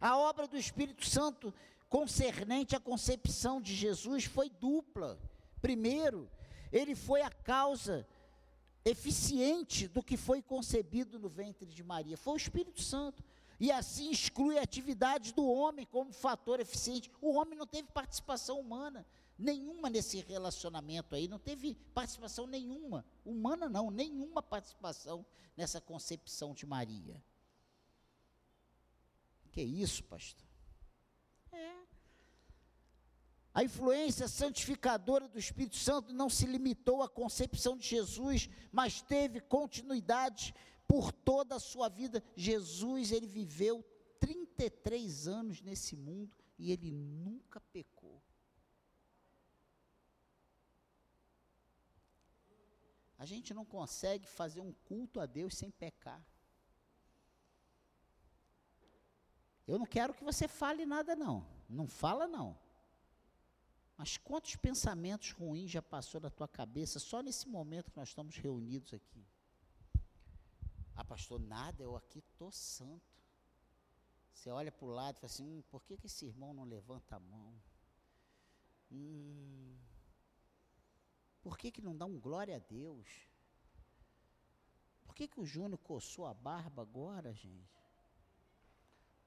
A 0.00 0.16
obra 0.18 0.46
do 0.46 0.56
Espírito 0.56 1.06
Santo 1.06 1.54
concernente 1.88 2.74
à 2.74 2.80
concepção 2.80 3.60
de 3.60 3.74
Jesus 3.74 4.24
foi 4.24 4.50
dupla. 4.50 5.18
Primeiro, 5.62 6.28
ele 6.72 6.94
foi 6.94 7.22
a 7.22 7.30
causa 7.30 8.06
eficiente 8.84 9.88
do 9.88 10.02
que 10.02 10.16
foi 10.16 10.42
concebido 10.42 11.18
no 11.18 11.28
ventre 11.28 11.66
de 11.66 11.82
Maria. 11.82 12.16
Foi 12.16 12.34
o 12.34 12.36
Espírito 12.36 12.82
Santo. 12.82 13.22
E 13.60 13.70
assim 13.70 14.10
exclui 14.10 14.58
a 14.58 14.62
atividade 14.62 15.32
do 15.32 15.46
homem 15.46 15.86
como 15.86 16.12
fator 16.12 16.58
eficiente. 16.58 17.10
O 17.20 17.34
homem 17.34 17.56
não 17.56 17.66
teve 17.66 17.88
participação 17.92 18.58
humana 18.58 19.06
nenhuma 19.38 19.90
nesse 19.90 20.20
relacionamento 20.20 21.14
aí, 21.14 21.28
não 21.28 21.38
teve 21.38 21.74
participação 21.92 22.46
nenhuma, 22.46 23.04
humana 23.24 23.68
não, 23.68 23.90
nenhuma 23.90 24.42
participação 24.42 25.24
nessa 25.56 25.80
concepção 25.80 26.54
de 26.54 26.66
Maria. 26.66 27.22
Que 29.52 29.62
isso, 29.62 30.02
pastor? 30.04 30.48
É. 31.52 31.84
A 33.52 33.62
influência 33.62 34.26
santificadora 34.26 35.28
do 35.28 35.38
Espírito 35.38 35.76
Santo 35.76 36.12
não 36.12 36.28
se 36.28 36.44
limitou 36.44 37.02
à 37.02 37.08
concepção 37.08 37.76
de 37.76 37.86
Jesus, 37.86 38.48
mas 38.72 39.00
teve 39.00 39.40
continuidade 39.40 40.52
por 40.88 41.12
toda 41.12 41.54
a 41.54 41.60
sua 41.60 41.88
vida. 41.88 42.22
Jesus, 42.36 43.12
ele 43.12 43.28
viveu 43.28 43.84
33 44.18 45.28
anos 45.28 45.60
nesse 45.62 45.94
mundo 45.94 46.36
e 46.58 46.72
ele 46.72 46.90
nunca 46.90 47.60
pecou. 47.60 48.20
A 53.18 53.24
gente 53.24 53.54
não 53.54 53.64
consegue 53.64 54.26
fazer 54.26 54.60
um 54.60 54.72
culto 54.72 55.20
a 55.20 55.26
Deus 55.26 55.56
sem 55.56 55.70
pecar. 55.70 56.22
Eu 59.66 59.78
não 59.78 59.86
quero 59.86 60.12
que 60.12 60.24
você 60.24 60.46
fale 60.46 60.84
nada, 60.84 61.16
não. 61.16 61.46
Não 61.68 61.86
fala, 61.86 62.26
não. 62.26 62.58
Mas 63.96 64.16
quantos 64.16 64.56
pensamentos 64.56 65.30
ruins 65.30 65.70
já 65.70 65.80
passou 65.80 66.20
na 66.20 66.28
tua 66.28 66.48
cabeça 66.48 66.98
só 66.98 67.22
nesse 67.22 67.48
momento 67.48 67.90
que 67.90 67.96
nós 67.96 68.08
estamos 68.08 68.36
reunidos 68.36 68.92
aqui? 68.92 69.24
Ah, 70.96 71.04
pastor, 71.04 71.40
nada, 71.40 71.82
eu 71.82 71.96
aqui 71.96 72.18
estou 72.18 72.50
santo. 72.50 73.14
Você 74.32 74.50
olha 74.50 74.70
para 74.70 74.84
o 74.84 74.90
lado 74.90 75.16
e 75.16 75.20
fala 75.20 75.32
assim: 75.32 75.44
hum, 75.44 75.62
por 75.70 75.82
que, 75.82 75.96
que 75.96 76.06
esse 76.06 76.26
irmão 76.26 76.52
não 76.52 76.64
levanta 76.64 77.16
a 77.16 77.20
mão? 77.20 77.54
Hum, 78.90 79.76
por 81.44 81.58
que, 81.58 81.70
que 81.70 81.82
não 81.82 81.94
dá 81.94 82.06
um 82.06 82.18
glória 82.18 82.56
a 82.56 82.58
Deus? 82.58 83.06
Por 85.04 85.14
que, 85.14 85.28
que 85.28 85.38
o 85.38 85.44
Júnior 85.44 85.78
coçou 85.78 86.26
a 86.26 86.32
barba 86.32 86.80
agora, 86.80 87.34
gente? 87.34 87.74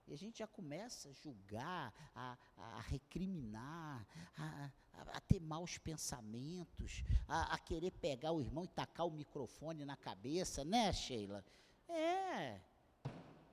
E 0.08 0.14
a 0.14 0.18
gente 0.18 0.40
já 0.40 0.48
começa 0.48 1.10
a 1.10 1.14
julgar, 1.14 1.94
a, 2.16 2.36
a 2.58 2.80
recriminar, 2.82 4.08
a, 4.36 4.72
a, 4.94 5.02
a, 5.18 5.22
ter 5.22 5.40
maus 5.40 5.78
pensamentos, 5.78 7.04
a, 7.28 7.54
a 7.54 7.60
querer 7.60 7.92
pegar 7.92 8.32
o 8.32 8.42
irmão 8.42 8.64
e 8.64 8.68
tacar 8.68 9.06
o 9.06 9.12
microfone 9.12 9.86
na 9.86 9.96
cabeça, 9.96 10.66
né, 10.66 10.92
Sheila? 10.92 11.46
É, 11.88 12.60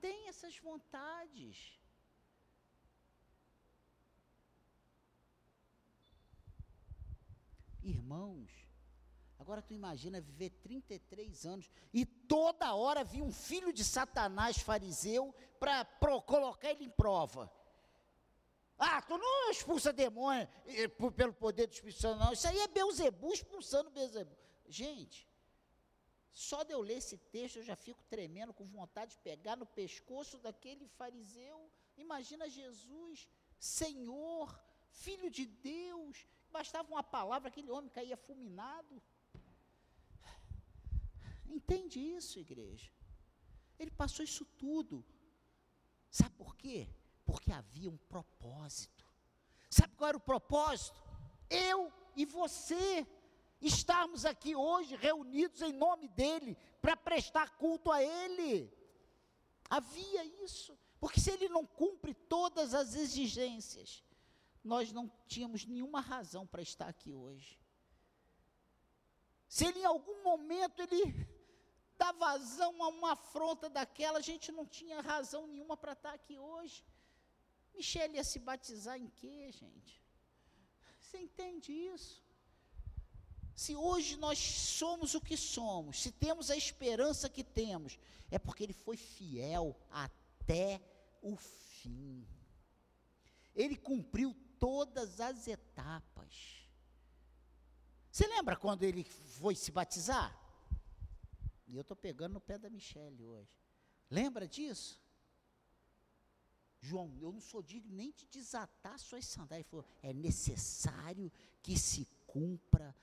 tem 0.01 0.27
essas 0.29 0.57
vontades. 0.59 1.79
Irmãos, 7.85 8.51
Agora 9.45 9.61
tu 9.61 9.75
imagina 9.75 10.21
viver 10.21 10.51
33 10.63 11.45
anos 11.45 11.71
e 11.93 12.07
toda 12.07 12.75
hora 12.75 13.05
vir 13.05 13.23
um 13.23 13.33
filho 13.33 13.75
de 13.75 13.85
Satanás 13.85 14.57
fariseu 14.59 15.35
para 15.59 15.85
colocar 16.23 16.71
ele 16.71 16.85
em 16.85 16.91
prova. 16.91 17.53
Ah, 18.79 19.03
tu 19.03 19.19
não 19.19 19.51
expulsa 19.51 19.93
demônio 19.93 20.49
eh, 20.67 20.89
pelo 20.89 21.33
poder 21.33 21.67
do 21.67 21.75
Espírito 21.75 22.01
Santo, 22.01 22.21
não. 22.21 22.33
Isso 22.33 22.49
aí 22.49 22.59
é 22.59 22.69
Beuzebu 22.69 23.33
expulsando 23.33 23.91
Beuzebu. 23.91 24.35
Gente, 24.67 25.29
só 26.33 26.63
de 26.63 26.73
eu 26.73 26.81
ler 26.81 26.97
esse 26.97 27.19
texto 27.19 27.57
eu 27.57 27.63
já 27.63 27.77
fico 27.77 28.03
tremendo, 28.05 28.55
com 28.55 28.65
vontade 28.67 29.13
de 29.13 29.19
pegar 29.19 29.57
no 29.57 29.67
pescoço 29.67 30.39
daquele 30.39 30.89
fariseu. 30.89 31.71
Imagina 31.97 32.49
Jesus, 32.49 33.29
Senhor, 33.59 34.59
Filho 34.91 35.31
de 35.31 35.45
Deus. 35.45 36.27
Bastava 36.55 36.89
uma 36.89 37.03
palavra, 37.03 37.49
aquele 37.49 37.69
homem 37.69 37.91
caía 37.91 38.17
fulminado. 38.17 39.03
Entende 41.47 41.99
isso, 41.99 42.39
igreja? 42.39 42.93
Ele 43.77 43.91
passou 43.91 44.25
isso 44.25 44.45
tudo. 44.45 45.05
Sabe 46.09 46.31
por 46.37 46.55
quê? 46.55 46.89
Porque 47.25 47.51
havia 47.51 47.91
um 47.91 47.97
propósito. 47.97 49.05
Sabe 49.69 49.97
qual 49.97 50.11
era 50.11 50.17
o 50.17 50.29
propósito? 50.33 51.03
Eu 51.51 51.93
e 52.15 52.25
você 52.25 53.05
estarmos 53.61 54.25
aqui 54.25 54.55
hoje 54.55 54.95
reunidos 54.95 55.61
em 55.61 55.73
nome 55.73 56.07
dele 56.07 56.57
para 56.81 56.97
prestar 56.97 57.57
culto 57.57 57.91
a 57.91 58.01
ele. 58.01 58.73
Havia 59.69 60.25
isso, 60.45 60.79
porque 61.01 61.19
se 61.19 61.33
ele 61.33 61.49
não 61.49 61.67
cumpre 61.67 62.15
todas 62.15 62.75
as 62.75 62.95
exigências, 62.95 64.04
nós 64.65 64.91
não 64.91 65.11
tínhamos 65.27 65.65
nenhuma 65.67 66.01
razão 66.01 66.47
para 66.47 66.63
estar 66.63 66.89
aqui 66.89 67.13
hoje. 67.13 67.59
Se 69.47 69.67
ele 69.67 69.81
em 69.81 69.85
algum 69.85 70.23
momento 70.23 70.81
ele 70.81 71.29
dar 71.97 72.13
vazão 72.13 72.83
a 72.83 72.89
uma 72.89 73.13
afronta 73.13 73.69
daquela, 73.69 74.19
a 74.19 74.23
gente 74.23 74.51
não 74.51 74.67
tinha 74.67 75.01
razão 75.01 75.47
nenhuma 75.47 75.77
para 75.77 75.93
estar 75.93 76.15
aqui 76.15 76.39
hoje. 76.39 76.85
Michele 77.75 78.17
ia 78.17 78.25
se 78.25 78.39
batizar 78.39 78.97
em 78.99 79.09
quê, 79.09 79.53
gente? 79.53 80.03
Você 81.01 81.19
entende 81.19 81.73
isso? 81.73 82.25
Se 83.55 83.77
hoje 83.77 84.17
nós 84.17 84.39
somos 84.39 85.15
o 85.15 85.21
que 85.21 85.37
somos, 85.37 86.01
se 86.03 86.11
temos 86.11 86.51
a 86.51 86.57
esperança 86.57 87.29
que 87.29 87.45
temos, 87.45 87.99
é 88.31 88.39
porque 88.39 88.65
ele 88.65 88.73
foi 88.73 88.97
fiel 88.97 89.79
até 89.91 90.81
o 91.23 91.37
fim. 91.37 92.27
Ele 93.55 93.77
cumpriu 93.77 94.35
todas 94.59 95.21
as 95.21 95.47
etapas. 95.49 96.69
Você 98.11 98.27
lembra 98.27 98.57
quando 98.57 98.83
ele 98.85 99.05
foi 99.05 99.55
se 99.55 99.73
batizar? 99.73 100.39
E 101.67 101.75
eu 101.75 101.83
estou 101.83 101.97
pegando 101.97 102.35
no 102.35 102.41
pé 102.41 102.57
da 102.59 102.71
Michelle 102.71 103.25
hoje. 103.25 103.51
Lembra 104.11 104.47
disso? 104.47 105.03
João, 106.81 107.17
eu 107.21 107.33
não 107.33 107.41
sou 107.41 107.63
digno 107.63 107.95
nem 107.97 108.13
de 108.13 108.27
desatar 108.27 108.99
suas 108.99 109.25
sandálias. 109.25 109.65
Ele 109.65 109.71
falou: 109.71 109.87
é 110.03 110.13
necessário 110.13 111.33
que 111.63 111.79
se 111.79 112.07
cumpra 112.27 112.95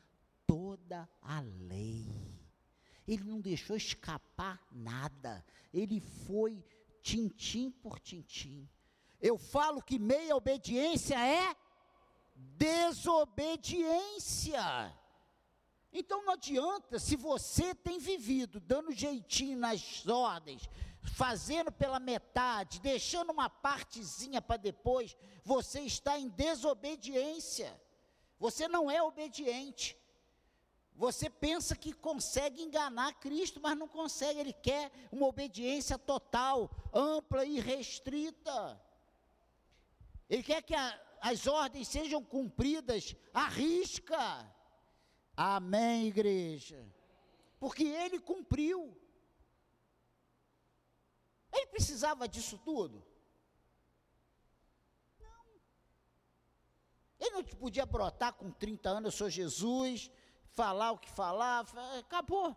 toda 0.46 1.10
a 1.22 1.40
lei. 1.42 2.08
Ele 3.08 3.24
não 3.24 3.42
deixou 3.42 3.76
escapar 3.76 4.66
nada. 4.72 5.44
Ele 5.74 6.00
foi 6.00 6.64
tintim 7.02 7.72
por 7.72 8.00
tintim. 8.00 8.70
Eu 9.22 9.38
falo 9.38 9.82
que 9.82 10.00
meia 10.00 10.36
obediência 10.36 11.16
é 11.16 11.56
desobediência. 12.36 14.92
Então 15.94 16.26
não 16.26 16.34
adianta, 16.34 16.98
se 16.98 17.16
você 17.16 17.76
tem 17.76 18.00
vivido 18.00 18.60
dando 18.60 18.92
jeitinho 18.92 19.58
nas 19.58 20.08
ordens, 20.08 20.68
fazendo 21.04 21.72
pela 21.72 22.00
metade, 22.00 22.80
deixando 22.80 23.32
uma 23.32 23.50
partezinha 23.50 24.42
para 24.42 24.58
depois, 24.58 25.16
você 25.44 25.82
está 25.82 26.18
em 26.18 26.30
desobediência. 26.30 27.80
Você 28.40 28.68
não 28.68 28.90
é 28.90 29.04
obediente. 29.04 29.98
Você 30.96 31.30
pensa 31.30 31.76
que 31.76 31.94
consegue 31.94 32.62
enganar 32.62 33.20
Cristo, 33.20 33.60
mas 33.62 33.78
não 33.78 33.88
consegue. 33.88 34.40
Ele 34.40 34.54
quer 34.54 34.92
uma 35.12 35.28
obediência 35.28 35.98
total, 35.98 36.72
ampla 36.94 37.46
e 37.46 37.60
restrita. 37.60 38.80
Ele 40.32 40.44
quer 40.44 40.62
que 40.62 40.74
a, 40.74 40.88
as 41.20 41.46
ordens 41.46 41.90
sejam 41.90 42.24
cumpridas 42.24 43.14
à 43.34 43.50
risca. 43.50 44.18
Amém, 45.36 46.08
igreja. 46.08 46.90
Porque 47.60 47.84
ele 47.84 48.18
cumpriu. 48.18 48.98
Ele 51.52 51.68
precisava 51.68 52.30
disso 52.30 52.58
tudo? 52.60 53.06
Não. 55.20 55.46
Ele 57.20 57.32
não 57.32 57.44
podia 57.44 57.86
brotar 57.86 58.32
com 58.32 58.50
30 58.50 58.90
anos, 58.90 59.14
eu 59.14 59.18
sou 59.18 59.30
Jesus, 59.30 60.10
falar 60.46 60.94
o 60.94 60.98
que 60.98 61.10
falar, 61.10 61.66
acabou. 62.00 62.56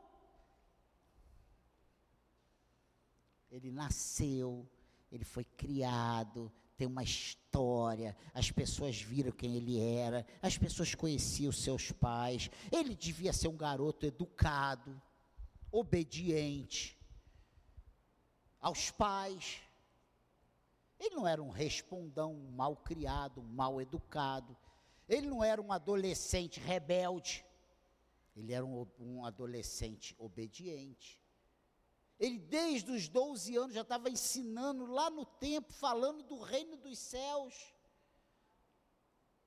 Ele 3.51 3.73
nasceu, 3.73 4.71
ele 5.11 5.25
foi 5.25 5.45
criado, 5.45 6.53
tem 6.77 6.87
uma 6.87 7.03
história, 7.03 8.17
as 8.33 8.51
pessoas 8.51 9.01
viram 9.01 9.31
quem 9.31 9.57
ele 9.57 9.81
era, 9.81 10.27
as 10.43 10.59
pessoas 10.59 10.95
conheciam 10.95 11.53
seus 11.53 11.93
pais, 11.93 12.51
ele 12.73 12.95
devia 12.95 13.33
ser 13.33 13.49
um 13.49 13.57
garoto 13.57 14.07
educado, 14.07 15.01
obediente 15.71 16.99
aos 18.61 18.91
pais. 18.91 19.61
Ele 20.99 21.15
não 21.15 21.29
era 21.29 21.43
um 21.43 21.51
respondão, 21.51 22.33
um 22.33 22.51
mal 22.51 22.77
criado, 22.77 23.41
um 23.41 23.47
mal 23.47 23.81
educado. 23.81 24.57
Ele 25.09 25.27
não 25.27 25.45
era 25.45 25.61
um 25.61 25.71
adolescente 25.71 26.59
rebelde. 26.61 27.45
Ele 28.35 28.53
era 28.53 28.65
um, 28.65 28.87
um 28.99 29.25
adolescente 29.25 30.15
obediente. 30.19 31.24
Ele, 32.19 32.39
desde 32.39 32.91
os 32.91 33.09
12 33.09 33.57
anos, 33.57 33.75
já 33.75 33.83
estava 33.83 34.09
ensinando 34.09 34.87
lá 34.87 35.11
no 35.11 35.25
tempo, 35.25 35.73
falando 35.73 36.23
do 36.23 36.39
reino 36.41 36.77
dos 36.77 36.99
céus. 36.99 37.75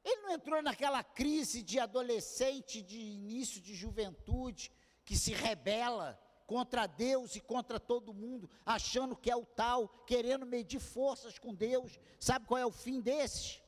Ele 0.04 0.22
não 0.22 0.32
entrou 0.32 0.62
naquela 0.62 1.04
crise 1.04 1.62
de 1.62 1.80
adolescente, 1.80 2.82
de 2.82 2.98
início 2.98 3.62
de 3.62 3.74
juventude, 3.74 4.72
que 5.04 5.18
se 5.18 5.34
rebela 5.34 6.20
contra 6.46 6.88
Deus 6.88 7.36
e 7.36 7.42
contra 7.42 7.78
todo 7.78 8.14
mundo, 8.14 8.50
achando 8.66 9.18
que 9.18 9.30
é 9.30 9.36
o 9.36 9.46
tal, 9.46 9.90
querendo 10.06 10.46
medir 10.46 10.80
forças 10.80 11.38
com 11.38 11.54
Deus. 11.54 12.00
Sabe 12.20 12.46
qual 12.46 12.58
é 12.58 12.66
o 12.66 12.72
fim 12.72 13.02
desses? 13.02 13.62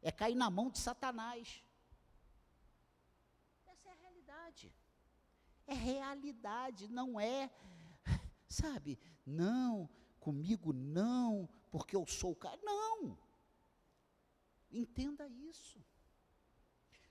É 0.00 0.10
cair 0.10 0.34
na 0.34 0.48
mão 0.48 0.70
de 0.70 0.78
Satanás. 0.78 1.62
Essa 3.66 3.88
é 3.88 3.92
a 3.92 3.96
realidade. 3.96 4.72
É 5.66 5.74
realidade, 5.74 6.88
não 6.88 7.20
é, 7.20 7.50
sabe, 8.50 8.98
não, 9.24 9.88
comigo 10.18 10.72
não, 10.72 11.48
porque 11.70 11.96
eu 11.96 12.04
sou 12.06 12.32
o 12.32 12.36
cara. 12.36 12.58
Não. 12.62 13.16
Entenda 14.70 15.26
isso. 15.28 15.82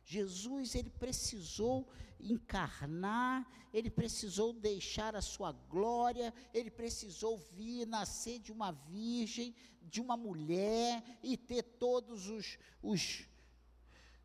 Jesus, 0.04 0.74
ele 0.76 0.90
precisou 0.90 1.88
encarnar, 2.20 3.48
ele 3.72 3.92
precisou 3.92 4.52
deixar 4.52 5.16
a 5.16 5.22
sua 5.22 5.52
glória, 5.52 6.34
ele 6.54 6.72
precisou 6.72 7.38
vir 7.38 7.86
nascer 7.86 8.40
de 8.40 8.52
uma 8.52 8.72
virgem, 8.72 9.56
de 9.84 10.02
uma 10.02 10.18
mulher 10.18 11.04
e 11.22 11.38
ter 11.38 11.62
todos 11.62 12.28
os, 12.28 12.58
os, 12.82 13.29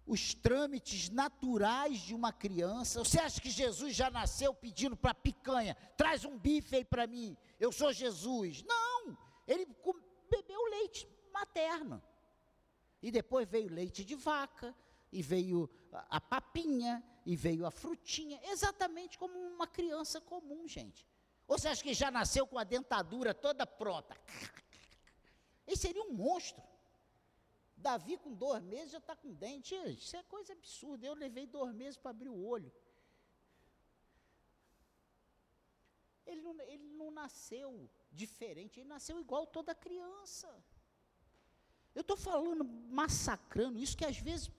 os 0.06 0.34
trâmites 0.34 1.08
naturais 1.08 1.98
de 2.00 2.14
uma 2.14 2.32
criança. 2.32 3.02
Você 3.02 3.18
acha 3.18 3.40
que 3.40 3.50
Jesus 3.50 3.94
já 3.94 4.10
nasceu 4.10 4.52
pedindo 4.54 4.96
para 4.96 5.14
picanha? 5.14 5.74
Traz 5.96 6.24
um 6.24 6.38
bife 6.38 6.76
aí 6.76 6.84
para 6.84 7.06
mim, 7.06 7.36
eu 7.58 7.72
sou 7.72 7.92
Jesus. 7.92 8.62
Não, 8.62 9.16
ele 9.46 9.66
bebeu 10.30 10.64
leite 10.70 11.08
materno. 11.32 12.02
E 13.02 13.10
depois 13.10 13.48
veio 13.48 13.70
leite 13.70 14.04
de 14.04 14.14
vaca, 14.14 14.74
e 15.12 15.22
veio 15.22 15.70
a 15.92 16.20
papinha, 16.20 17.02
e 17.24 17.36
veio 17.36 17.66
a 17.66 17.70
frutinha, 17.70 18.40
exatamente 18.44 19.18
como 19.18 19.38
uma 19.38 19.66
criança 19.66 20.20
comum, 20.20 20.66
gente. 20.66 21.06
Você 21.46 21.68
acha 21.68 21.82
que 21.82 21.94
já 21.94 22.10
nasceu 22.10 22.46
com 22.46 22.58
a 22.58 22.64
dentadura 22.64 23.34
toda 23.34 23.66
pronta? 23.66 24.16
Ele 25.66 25.76
seria 25.76 26.02
um 26.02 26.12
monstro. 26.12 26.62
Davi, 27.86 28.16
com 28.24 28.32
dois 28.32 28.62
meses, 28.62 28.92
já 28.92 28.98
está 29.02 29.14
com 29.22 29.30
dente. 29.44 29.74
Isso 30.02 30.16
é 30.16 30.22
coisa 30.34 30.52
absurda. 30.54 31.06
Eu 31.06 31.14
levei 31.24 31.46
dois 31.46 31.72
meses 31.74 31.98
para 31.98 32.12
abrir 32.12 32.30
o 32.30 32.42
olho. 32.54 32.72
Ele 36.30 36.40
não, 36.46 36.54
ele 36.62 36.88
não 37.00 37.10
nasceu 37.10 37.90
diferente, 38.10 38.80
ele 38.80 38.88
nasceu 38.88 39.16
igual 39.20 39.46
toda 39.46 39.74
criança. 39.86 40.48
Eu 41.94 42.00
estou 42.00 42.16
falando, 42.16 42.64
massacrando 43.00 43.78
isso 43.78 43.98
que 43.98 44.06
às 44.12 44.18
vezes 44.28 44.50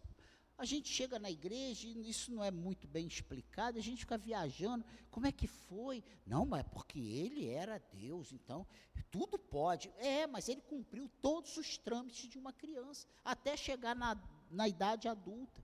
a 0.57 0.63
gente 0.65 0.89
chega 0.89 1.19
na 1.19 1.29
igreja 1.29 1.87
e 1.87 2.09
isso 2.09 2.31
não 2.31 2.43
é 2.43 2.49
muito 2.49 2.87
bem 2.87 3.05
explicado, 3.05 3.77
a 3.77 3.81
gente 3.81 3.99
fica 3.99 4.17
viajando, 4.17 4.85
como 5.11 5.27
é 5.27 5.31
que 5.31 5.47
foi? 5.47 6.03
Não, 6.25 6.45
mas 6.45 6.61
é 6.61 6.63
porque 6.63 6.99
ele 6.99 7.49
era 7.49 7.77
Deus, 7.91 8.31
então 8.31 8.65
tudo 9.11 9.37
pode. 9.37 9.89
É, 9.97 10.25
mas 10.25 10.47
ele 10.47 10.61
cumpriu 10.61 11.09
todos 11.21 11.57
os 11.57 11.77
trâmites 11.77 12.29
de 12.29 12.37
uma 12.37 12.53
criança, 12.53 13.07
até 13.23 13.57
chegar 13.57 13.95
na, 13.95 14.17
na 14.49 14.67
idade 14.67 15.07
adulta. 15.07 15.63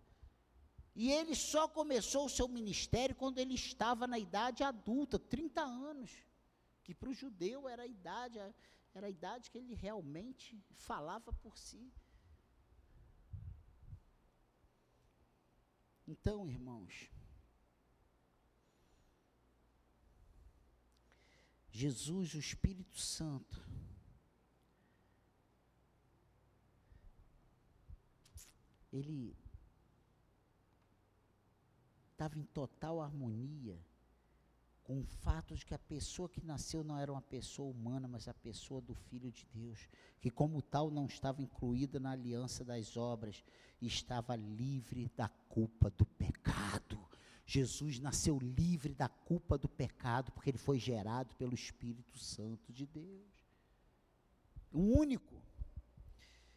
E 0.94 1.10
ele 1.10 1.36
só 1.36 1.68
começou 1.68 2.26
o 2.26 2.30
seu 2.30 2.48
ministério 2.48 3.16
quando 3.16 3.38
ele 3.40 3.54
estava 3.54 4.06
na 4.06 4.20
idade 4.20 4.62
adulta, 4.64 5.18
30 5.18 5.62
anos, 5.62 6.12
que 6.84 6.94
para 6.94 7.10
o 7.10 7.14
judeu 7.14 7.70
era 7.70 7.84
a 7.84 7.88
idade, 7.88 8.40
era 8.94 9.08
a 9.08 9.10
idade 9.10 9.50
que 9.50 9.58
ele 9.58 9.74
realmente 9.74 10.62
falava 10.74 11.32
por 11.32 11.58
si. 11.58 11.94
Então, 16.12 16.46
irmãos, 16.46 17.10
Jesus, 21.72 22.34
o 22.34 22.38
Espírito 22.38 23.00
Santo, 23.00 23.66
ele 28.92 29.34
estava 32.12 32.38
em 32.38 32.44
total 32.44 33.00
harmonia 33.00 33.80
com 34.84 35.00
o 35.00 35.06
fato 35.06 35.56
de 35.56 35.66
que 35.66 35.74
a 35.74 35.80
pessoa 35.80 36.28
que 36.28 36.44
nasceu 36.46 36.84
não 36.84 36.98
era 36.98 37.12
uma 37.12 37.22
pessoa 37.22 37.72
humana, 37.72 38.08
mas 38.08 38.28
a 38.28 38.34
pessoa 38.34 38.82
do 38.82 38.94
Filho 38.94 39.32
de 39.32 39.46
Deus, 39.54 39.88
que 40.20 40.30
como 40.30 40.62
tal 40.62 40.90
não 40.90 41.06
estava 41.06 41.42
incluída 41.42 42.00
na 42.00 42.12
aliança 42.12 42.64
das 42.64 42.98
obras, 42.98 43.44
estava 43.82 44.36
livre 44.36 45.10
da 45.16 45.30
culpa 45.48 45.90
do 45.90 46.06
pecado. 46.06 47.00
Jesus 47.46 48.00
nasceu 48.00 48.40
livre 48.40 48.94
da 48.94 49.10
culpa 49.10 49.58
do 49.58 49.68
pecado, 49.68 50.32
porque 50.32 50.50
ele 50.50 50.58
foi 50.58 50.80
gerado 50.80 51.36
pelo 51.36 51.54
Espírito 51.54 52.18
Santo 52.18 52.72
de 52.72 52.86
Deus. 52.86 53.28
O 54.72 55.00
único. 55.00 55.42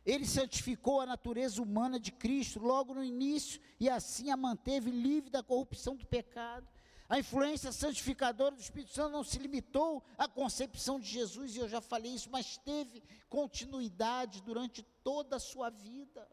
Ele 0.06 0.26
santificou 0.26 1.00
a 1.00 1.06
natureza 1.06 1.62
humana 1.62 1.98
de 1.98 2.12
Cristo 2.12 2.60
logo 2.60 2.94
no 2.94 3.02
início 3.02 3.60
e 3.80 3.88
assim 3.88 4.30
a 4.30 4.36
manteve 4.36 4.90
livre 4.90 5.30
da 5.30 5.42
corrupção 5.42 5.96
do 5.96 6.06
pecado. 6.06 6.68
A 7.14 7.18
influência 7.20 7.70
santificadora 7.70 8.56
do 8.56 8.60
Espírito 8.60 8.92
Santo 8.92 9.12
não 9.12 9.22
se 9.22 9.38
limitou 9.38 10.02
à 10.18 10.26
concepção 10.26 10.98
de 10.98 11.06
Jesus, 11.06 11.54
e 11.54 11.60
eu 11.60 11.68
já 11.68 11.80
falei 11.80 12.12
isso, 12.12 12.28
mas 12.28 12.56
teve 12.56 13.00
continuidade 13.28 14.42
durante 14.42 14.82
toda 15.04 15.36
a 15.36 15.38
sua 15.38 15.70
vida. 15.70 16.28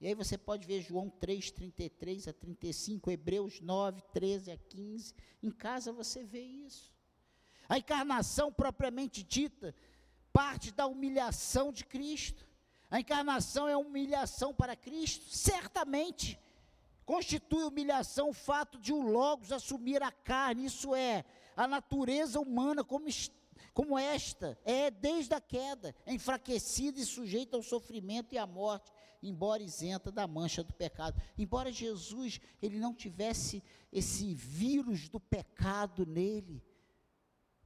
E 0.00 0.06
aí 0.06 0.14
você 0.14 0.38
pode 0.38 0.64
ver 0.64 0.80
João 0.80 1.10
3, 1.10 1.50
33 1.50 2.28
a 2.28 2.32
35, 2.32 3.10
Hebreus 3.10 3.60
9, 3.60 4.00
13 4.12 4.52
a 4.52 4.56
15. 4.56 5.12
Em 5.42 5.50
casa 5.50 5.90
você 5.92 6.22
vê 6.22 6.42
isso. 6.42 6.94
A 7.68 7.78
encarnação 7.78 8.52
propriamente 8.52 9.24
dita 9.24 9.74
parte 10.32 10.70
da 10.70 10.86
humilhação 10.86 11.72
de 11.72 11.84
Cristo. 11.84 12.46
A 12.88 13.00
encarnação 13.00 13.66
é 13.66 13.76
humilhação 13.76 14.54
para 14.54 14.76
Cristo, 14.76 15.34
certamente. 15.34 16.38
Constitui 17.04 17.64
humilhação 17.64 18.30
o 18.30 18.34
fato 18.34 18.78
de 18.78 18.92
o 18.92 19.00
Logos 19.00 19.52
assumir 19.52 20.02
a 20.02 20.10
carne, 20.10 20.64
isso 20.64 20.94
é, 20.94 21.24
a 21.54 21.66
natureza 21.66 22.40
humana 22.40 22.82
como, 22.82 23.06
como 23.74 23.98
esta, 23.98 24.58
é 24.64 24.90
desde 24.90 25.34
a 25.34 25.40
queda, 25.40 25.94
enfraquecida 26.06 26.98
e 26.98 27.04
sujeita 27.04 27.56
ao 27.56 27.62
sofrimento 27.62 28.34
e 28.34 28.38
à 28.38 28.46
morte, 28.46 28.90
embora 29.22 29.62
isenta 29.62 30.10
da 30.10 30.26
mancha 30.26 30.64
do 30.64 30.72
pecado. 30.72 31.20
Embora 31.36 31.70
Jesus 31.70 32.40
ele 32.62 32.78
não 32.78 32.94
tivesse 32.94 33.62
esse 33.92 34.34
vírus 34.34 35.08
do 35.08 35.20
pecado 35.20 36.06
nele, 36.06 36.64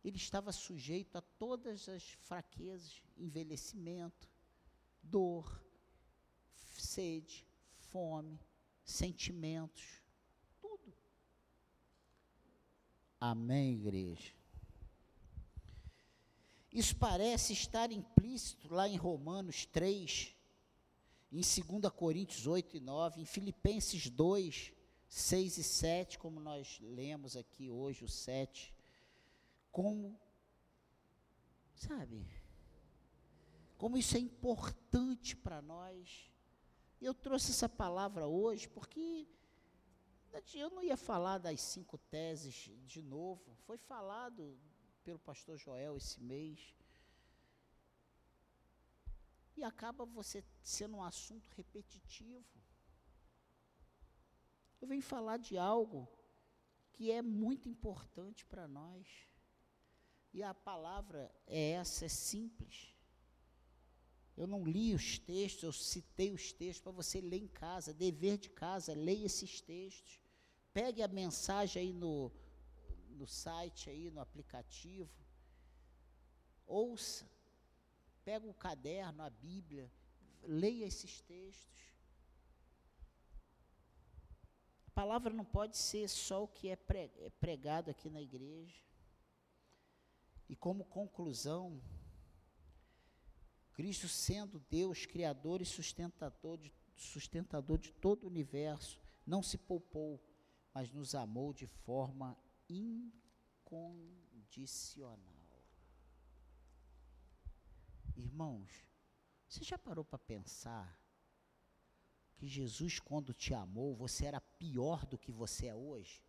ele 0.04 0.16
estava 0.16 0.52
sujeito 0.52 1.16
a 1.16 1.20
todas 1.20 1.88
as 1.88 2.02
fraquezas, 2.22 3.02
envelhecimento, 3.16 4.28
dor, 5.02 5.62
sede, 6.76 7.46
fome, 7.76 8.40
sentimentos, 8.88 9.84
tudo. 10.60 10.94
Amém, 13.20 13.74
igreja? 13.74 14.32
Isso 16.72 16.96
parece 16.96 17.52
estar 17.52 17.92
implícito 17.92 18.72
lá 18.72 18.88
em 18.88 18.96
Romanos 18.96 19.66
3, 19.66 20.34
em 21.30 21.40
2 21.40 21.92
Coríntios 21.94 22.46
8 22.46 22.78
e 22.78 22.80
9, 22.80 23.20
em 23.20 23.24
Filipenses 23.26 24.08
2, 24.08 24.72
6 25.06 25.58
e 25.58 25.64
7, 25.64 26.18
como 26.18 26.40
nós 26.40 26.78
lemos 26.80 27.36
aqui 27.36 27.70
hoje, 27.70 28.04
o 28.04 28.08
7, 28.08 28.74
como, 29.70 30.18
sabe, 31.74 32.26
como 33.76 33.98
isso 33.98 34.16
é 34.16 34.20
importante 34.20 35.36
para 35.36 35.60
nós 35.60 36.30
Eu 37.00 37.14
trouxe 37.14 37.52
essa 37.52 37.68
palavra 37.68 38.26
hoje 38.26 38.68
porque 38.68 39.26
eu 40.54 40.70
não 40.70 40.82
ia 40.82 40.96
falar 40.96 41.38
das 41.38 41.60
cinco 41.60 41.96
teses 41.96 42.70
de 42.86 43.02
novo. 43.02 43.54
Foi 43.66 43.78
falado 43.78 44.58
pelo 45.04 45.18
pastor 45.18 45.56
Joel 45.56 45.96
esse 45.96 46.20
mês. 46.20 46.74
E 49.56 49.62
acaba 49.62 50.04
você 50.04 50.44
sendo 50.62 50.96
um 50.96 51.02
assunto 51.02 51.48
repetitivo. 51.56 52.44
Eu 54.80 54.86
venho 54.86 55.02
falar 55.02 55.36
de 55.36 55.56
algo 55.56 56.08
que 56.92 57.10
é 57.10 57.22
muito 57.22 57.68
importante 57.68 58.44
para 58.44 58.66
nós. 58.66 59.06
E 60.32 60.42
a 60.42 60.52
palavra 60.52 61.32
é 61.46 61.70
essa, 61.70 62.04
é 62.04 62.08
simples. 62.08 62.94
Eu 64.38 64.46
não 64.46 64.64
li 64.64 64.94
os 64.94 65.18
textos, 65.18 65.64
eu 65.64 65.72
citei 65.72 66.30
os 66.32 66.52
textos 66.52 66.80
para 66.80 66.92
você 66.92 67.20
ler 67.20 67.42
em 67.42 67.48
casa, 67.48 67.92
dever 67.92 68.38
de 68.38 68.48
casa, 68.48 68.94
leia 68.94 69.26
esses 69.26 69.60
textos. 69.60 70.20
Pegue 70.72 71.02
a 71.02 71.08
mensagem 71.08 71.82
aí 71.82 71.92
no, 71.92 72.30
no 73.10 73.26
site, 73.26 73.90
aí 73.90 74.12
no 74.12 74.20
aplicativo. 74.20 75.10
Ouça. 76.64 77.28
Pega 78.24 78.46
o 78.46 78.54
caderno, 78.54 79.24
a 79.24 79.30
Bíblia, 79.30 79.90
leia 80.44 80.86
esses 80.86 81.20
textos. 81.22 81.80
A 84.86 84.90
palavra 84.92 85.32
não 85.32 85.44
pode 85.44 85.76
ser 85.76 86.08
só 86.08 86.44
o 86.44 86.48
que 86.48 86.68
é, 86.68 86.78
é 87.26 87.30
pregado 87.40 87.90
aqui 87.90 88.08
na 88.08 88.22
igreja. 88.22 88.80
E 90.48 90.54
como 90.54 90.84
conclusão, 90.84 91.82
Cristo 93.78 94.08
sendo 94.08 94.58
Deus, 94.68 95.06
Criador 95.06 95.62
e 95.62 95.64
sustentador 95.64 96.58
de, 96.58 96.74
sustentador 96.96 97.78
de 97.78 97.92
todo 97.92 98.24
o 98.24 98.26
universo, 98.26 99.00
não 99.24 99.40
se 99.40 99.56
poupou, 99.56 100.20
mas 100.74 100.90
nos 100.90 101.14
amou 101.14 101.54
de 101.54 101.64
forma 101.64 102.36
incondicional. 102.68 105.22
Irmãos, 108.16 108.68
você 109.48 109.62
já 109.62 109.78
parou 109.78 110.04
para 110.04 110.18
pensar 110.18 111.00
que 112.34 112.48
Jesus, 112.48 112.98
quando 112.98 113.32
te 113.32 113.54
amou, 113.54 113.94
você 113.94 114.26
era 114.26 114.40
pior 114.40 115.06
do 115.06 115.16
que 115.16 115.30
você 115.30 115.68
é 115.68 115.74
hoje? 115.76 116.20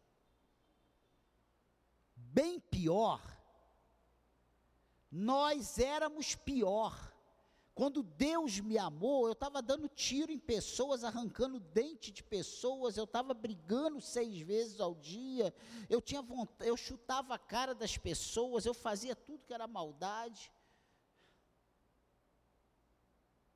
Bem 2.15 2.59
pior. 2.59 3.19
Nós 5.09 5.79
éramos 5.79 6.35
pior. 6.35 7.17
Quando 7.73 8.03
Deus 8.03 8.59
me 8.59 8.77
amou, 8.77 9.27
eu 9.27 9.31
estava 9.31 9.61
dando 9.61 9.87
tiro 9.87 10.31
em 10.31 10.37
pessoas, 10.37 11.03
arrancando 11.03 11.59
dente 11.59 12.11
de 12.11 12.21
pessoas, 12.21 12.97
eu 12.97 13.05
estava 13.05 13.33
brigando 13.33 14.01
seis 14.01 14.39
vezes 14.41 14.81
ao 14.81 14.95
dia, 14.95 15.53
eu 15.89 16.01
tinha 16.01 16.21
vontade, 16.21 16.69
eu 16.69 16.75
chutava 16.75 17.33
a 17.33 17.39
cara 17.39 17.73
das 17.73 17.97
pessoas, 17.97 18.65
eu 18.65 18.73
fazia 18.73 19.15
tudo 19.15 19.45
que 19.45 19.53
era 19.53 19.65
maldade. 19.65 20.51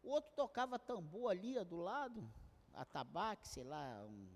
O 0.02 0.10
outro 0.10 0.32
tocava 0.36 0.80
tambor 0.80 1.32
ali 1.32 1.62
do 1.66 1.78
lado, 1.78 2.32
atabaque, 2.74 3.48
sei 3.48 3.64
lá, 3.64 4.06
um... 4.06 4.28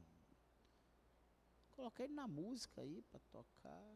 Coloquei 1.76 2.06
ele 2.06 2.14
na 2.14 2.28
música 2.28 2.82
aí 2.82 3.02
para 3.04 3.20
tocar. 3.32 3.96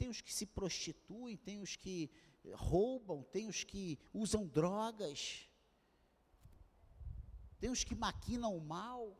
Tem 0.00 0.08
os 0.08 0.22
que 0.22 0.32
se 0.32 0.46
prostituem, 0.46 1.36
tem 1.36 1.60
os 1.60 1.76
que 1.76 2.10
roubam, 2.54 3.22
tem 3.22 3.46
os 3.46 3.62
que 3.62 3.98
usam 4.14 4.46
drogas, 4.46 5.46
tem 7.58 7.68
os 7.68 7.84
que 7.84 7.94
maquinam 7.94 8.56
o 8.56 8.62
mal. 8.62 9.14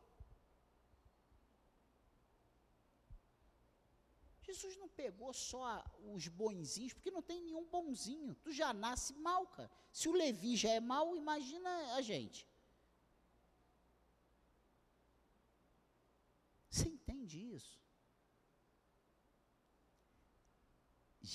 Jesus 4.41 4.75
não 4.75 4.89
pegou 4.89 5.31
só 5.33 5.85
os 6.13 6.27
bonzinhos, 6.27 6.93
porque 6.93 7.11
não 7.11 7.21
tem 7.21 7.43
nenhum 7.43 7.65
bonzinho. 7.69 8.33
Tu 8.43 8.51
já 8.51 8.73
nasce 8.73 9.13
mal, 9.13 9.45
cara. 9.45 9.71
Se 9.91 10.09
o 10.09 10.13
Levi 10.13 10.57
já 10.57 10.71
é 10.71 10.79
mal, 10.79 11.15
imagina 11.15 11.69
a 11.93 12.01
gente. 12.01 12.49
Você 16.71 16.89
entende 16.89 17.37
isso? 17.53 17.80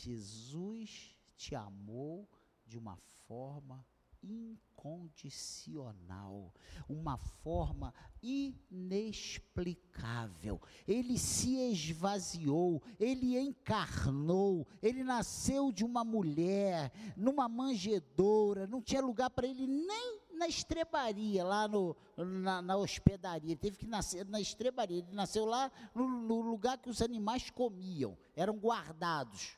Jesus 0.05 1.17
te 1.37 1.55
amou 1.55 2.29
de 2.67 2.77
uma 2.77 2.97
forma 3.27 3.87
incondicional, 4.23 6.53
uma 6.89 7.17
forma 7.17 7.95
inexplicável. 8.23 10.61
Ele 10.87 11.19
se 11.19 11.57
esvaziou, 11.71 12.83
ele 12.99 13.39
encarnou, 13.39 14.67
ele 14.83 15.03
nasceu 15.05 15.71
de 15.71 15.85
uma 15.85 16.03
mulher, 16.05 16.91
numa 17.17 17.49
manjedoura, 17.49 18.67
não 18.67 18.83
tinha 18.83 19.01
lugar 19.01 19.31
para 19.31 19.47
ele 19.47 19.65
nem 19.67 20.27
na 20.37 20.49
estrebaria, 20.49 21.45
lá 21.45 21.67
no, 21.67 21.97
na, 22.17 22.61
na, 22.61 22.77
hospedaria. 22.77 23.53
Ele 23.53 23.61
teve 23.61 23.79
que 23.79 23.87
nascer 23.87 24.27
na 24.27 24.39
estrebaria. 24.41 24.99
Ele 24.99 25.13
nasceu 25.13 25.47
lá 25.47 25.73
no, 25.95 26.07
no 26.07 26.43
lugar 26.43 26.77
que 26.79 26.91
os 26.91 27.01
animais 27.01 27.51
comiam, 27.51 28.19
eram 28.35 28.55
guardados. 28.55 29.57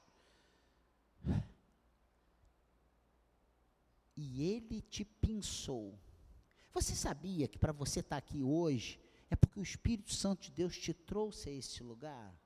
E 4.20 4.42
ele 4.42 4.80
te 4.80 5.04
pensou. 5.04 5.96
Você 6.74 6.92
sabia 6.96 7.46
que 7.46 7.56
para 7.56 7.70
você 7.70 8.00
estar 8.00 8.16
tá 8.16 8.16
aqui 8.16 8.42
hoje 8.42 8.98
é 9.30 9.36
porque 9.36 9.60
o 9.60 9.62
Espírito 9.62 10.12
Santo 10.12 10.42
de 10.42 10.50
Deus 10.50 10.76
te 10.76 10.92
trouxe 10.92 11.48
a 11.48 11.52
esse 11.52 11.84
lugar? 11.84 12.36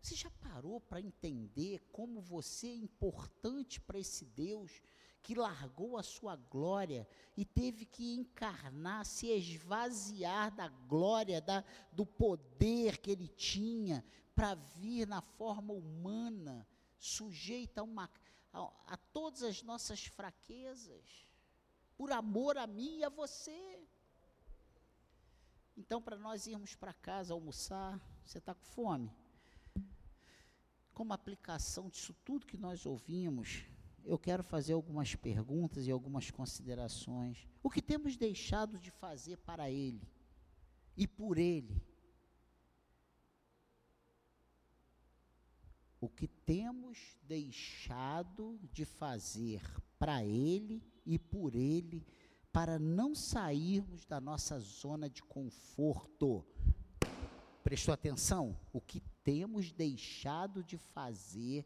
Você 0.00 0.14
já 0.14 0.30
parou 0.30 0.80
para 0.80 0.98
entender 0.98 1.86
como 1.92 2.22
você 2.22 2.68
é 2.68 2.74
importante 2.74 3.78
para 3.78 3.98
esse 3.98 4.24
Deus 4.24 4.80
que 5.22 5.34
largou 5.34 5.98
a 5.98 6.02
sua 6.02 6.34
glória 6.34 7.06
e 7.36 7.44
teve 7.44 7.84
que 7.84 8.14
encarnar, 8.14 9.04
se 9.04 9.26
esvaziar 9.26 10.54
da 10.54 10.68
glória, 10.68 11.38
da, 11.38 11.62
do 11.92 12.06
poder 12.06 12.96
que 12.96 13.10
ele 13.10 13.28
tinha, 13.28 14.02
para 14.34 14.54
vir 14.54 15.06
na 15.06 15.20
forma 15.20 15.74
humana, 15.74 16.66
sujeita 17.02 17.80
a, 17.80 17.84
uma, 17.84 18.08
a, 18.52 18.70
a 18.86 18.96
todas 18.96 19.42
as 19.42 19.62
nossas 19.62 20.06
fraquezas, 20.06 21.26
por 21.96 22.12
amor 22.12 22.56
a 22.56 22.66
mim 22.66 22.98
e 22.98 23.04
a 23.04 23.08
você. 23.08 23.86
Então, 25.76 26.00
para 26.00 26.16
nós 26.16 26.46
irmos 26.46 26.76
para 26.76 26.92
casa 26.92 27.34
almoçar, 27.34 28.00
você 28.24 28.38
está 28.38 28.54
com 28.54 28.64
fome? 28.64 29.10
Como 30.92 31.12
aplicação 31.12 31.88
disso 31.88 32.14
tudo 32.24 32.46
que 32.46 32.56
nós 32.56 32.86
ouvimos, 32.86 33.64
eu 34.04 34.18
quero 34.18 34.44
fazer 34.44 34.74
algumas 34.74 35.14
perguntas 35.14 35.86
e 35.86 35.90
algumas 35.90 36.30
considerações. 36.30 37.48
O 37.62 37.70
que 37.70 37.82
temos 37.82 38.16
deixado 38.16 38.78
de 38.78 38.90
fazer 38.90 39.38
para 39.38 39.70
Ele 39.70 40.06
e 40.96 41.06
por 41.06 41.38
Ele? 41.38 41.82
O 46.02 46.08
que 46.08 46.26
temos 46.26 47.16
deixado 47.22 48.58
de 48.72 48.84
fazer 48.84 49.62
para 50.00 50.24
Ele 50.24 50.82
e 51.06 51.16
por 51.16 51.54
Ele, 51.54 52.04
para 52.52 52.76
não 52.76 53.14
sairmos 53.14 54.04
da 54.04 54.20
nossa 54.20 54.58
zona 54.58 55.08
de 55.08 55.22
conforto. 55.22 56.44
Prestou 57.62 57.94
atenção? 57.94 58.58
O 58.72 58.80
que 58.80 59.00
temos 59.22 59.70
deixado 59.70 60.64
de 60.64 60.76
fazer 60.76 61.64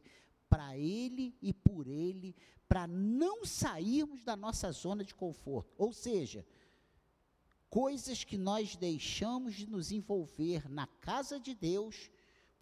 para 0.50 0.76
Ele 0.76 1.34
e 1.40 1.54
por 1.54 1.86
Ele, 1.86 2.36
para 2.68 2.86
não 2.86 3.42
sairmos 3.42 4.22
da 4.22 4.36
nossa 4.36 4.70
zona 4.70 5.02
de 5.02 5.14
conforto. 5.14 5.72
Ou 5.78 5.94
seja, 5.94 6.46
coisas 7.70 8.22
que 8.22 8.36
nós 8.36 8.76
deixamos 8.76 9.54
de 9.54 9.66
nos 9.66 9.90
envolver 9.90 10.68
na 10.68 10.86
casa 10.86 11.40
de 11.40 11.54
Deus 11.54 12.10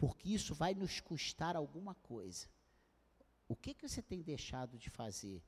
porque 0.04 0.28
isso 0.28 0.54
vai 0.54 0.74
nos 0.74 1.00
custar 1.00 1.56
alguma 1.56 1.94
coisa. 1.94 2.46
O 3.48 3.56
que, 3.56 3.72
que 3.72 3.88
você 3.88 4.02
tem 4.02 4.20
deixado 4.20 4.76
de 4.76 4.90
fazer? 4.90 5.42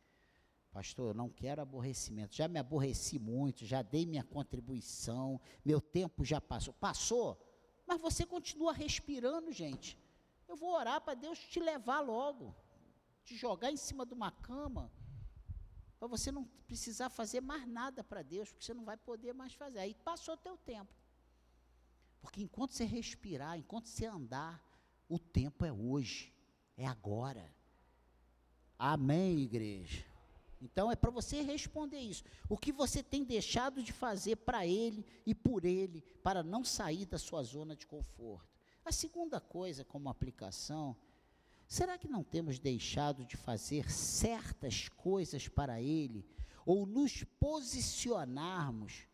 Pastor, 0.70 1.09
eu 1.09 1.14
não 1.14 1.28
quero 1.28 1.61
aborrecimento. 1.61 2.34
Já 2.34 2.48
me 2.48 2.59
aborreci 2.59 3.18
muito, 3.18 3.66
já 3.66 3.82
dei 3.82 4.07
minha 4.07 4.24
contribuição, 4.24 5.38
meu 5.62 5.78
tempo 5.78 6.24
já 6.24 6.40
passou. 6.40 6.72
Passou, 6.72 7.38
mas 7.86 8.00
você 8.00 8.24
continua 8.24 8.72
respirando, 8.72 9.52
gente. 9.52 9.98
Eu 10.48 10.57
vou 10.57 10.72
orar 10.72 11.02
para 11.02 11.12
Deus 11.12 11.38
te 11.38 11.61
levar 11.61 12.00
logo, 12.00 12.57
te 13.24 13.36
jogar 13.36 13.70
em 13.70 13.76
cima 13.76 14.07
de 14.07 14.14
uma 14.14 14.30
cama, 14.30 14.90
para 15.98 16.09
você 16.09 16.32
não 16.32 16.46
precisar 16.66 17.11
fazer 17.11 17.42
mais 17.42 17.68
nada 17.68 18.02
para 18.02 18.22
Deus, 18.22 18.50
porque 18.50 18.64
você 18.64 18.72
não 18.72 18.86
vai 18.86 18.96
poder 18.96 19.34
mais 19.34 19.52
fazer. 19.52 19.80
Aí 19.80 19.94
passou 19.94 20.32
o 20.32 20.38
teu 20.38 20.57
tempo. 20.57 20.94
Porque 22.20 22.42
enquanto 22.42 22.72
você 22.72 22.84
respirar, 22.84 23.58
enquanto 23.58 23.86
você 23.86 24.06
andar, 24.06 24.62
o 25.08 25.18
tempo 25.18 25.64
é 25.64 25.72
hoje, 25.72 26.32
é 26.76 26.86
agora. 26.86 27.54
Amém, 28.78 29.38
igreja? 29.40 30.04
Então 30.60 30.90
é 30.90 30.96
para 30.96 31.10
você 31.10 31.42
responder 31.42 31.98
isso. 31.98 32.24
O 32.48 32.56
que 32.56 32.72
você 32.72 33.02
tem 33.02 33.24
deixado 33.24 33.82
de 33.82 33.92
fazer 33.92 34.36
para 34.36 34.66
ele 34.66 35.04
e 35.24 35.34
por 35.34 35.64
ele, 35.64 36.02
para 36.22 36.42
não 36.42 36.64
sair 36.64 37.06
da 37.06 37.18
sua 37.18 37.42
zona 37.42 37.76
de 37.76 37.86
conforto. 37.86 38.56
A 38.84 38.92
segunda 38.92 39.40
coisa, 39.40 39.84
como 39.84 40.08
aplicação, 40.08 40.96
será 41.66 41.98
que 41.98 42.08
não 42.08 42.22
temos 42.22 42.58
deixado 42.58 43.24
de 43.24 43.36
fazer 43.36 43.90
certas 43.90 44.88
coisas 44.88 45.48
para 45.48 45.80
ele, 45.80 46.24
ou 46.64 46.86
nos 46.86 47.22
posicionarmos, 47.38 49.06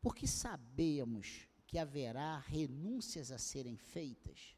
porque 0.00 0.26
sabemos 0.26 1.46
que 1.66 1.78
haverá 1.78 2.38
renúncias 2.38 3.30
a 3.30 3.38
serem 3.38 3.76
feitas? 3.76 4.56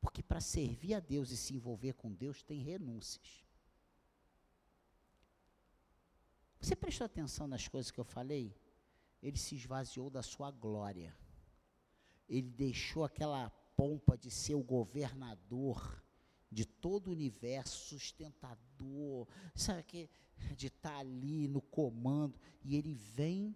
Porque 0.00 0.22
para 0.22 0.40
servir 0.40 0.94
a 0.94 1.00
Deus 1.00 1.30
e 1.30 1.36
se 1.36 1.54
envolver 1.54 1.94
com 1.94 2.12
Deus 2.12 2.42
tem 2.42 2.60
renúncias. 2.60 3.44
Você 6.60 6.74
prestou 6.74 7.04
atenção 7.04 7.46
nas 7.46 7.68
coisas 7.68 7.90
que 7.90 8.00
eu 8.00 8.04
falei? 8.04 8.56
Ele 9.22 9.36
se 9.36 9.54
esvaziou 9.54 10.10
da 10.10 10.22
sua 10.22 10.50
glória. 10.50 11.16
Ele 12.28 12.50
deixou 12.50 13.04
aquela 13.04 13.50
pompa 13.76 14.16
de 14.16 14.30
ser 14.30 14.54
o 14.54 14.62
governador 14.62 16.02
de 16.50 16.64
todo 16.64 17.08
o 17.08 17.12
universo, 17.12 17.88
sustentador, 17.88 19.26
sabe 19.54 19.82
que 19.82 20.10
de 20.56 20.68
estar 20.68 20.90
tá 20.90 20.98
ali 20.98 21.48
no 21.48 21.60
comando, 21.60 22.38
e 22.64 22.76
ele 22.76 22.94
vem 22.94 23.54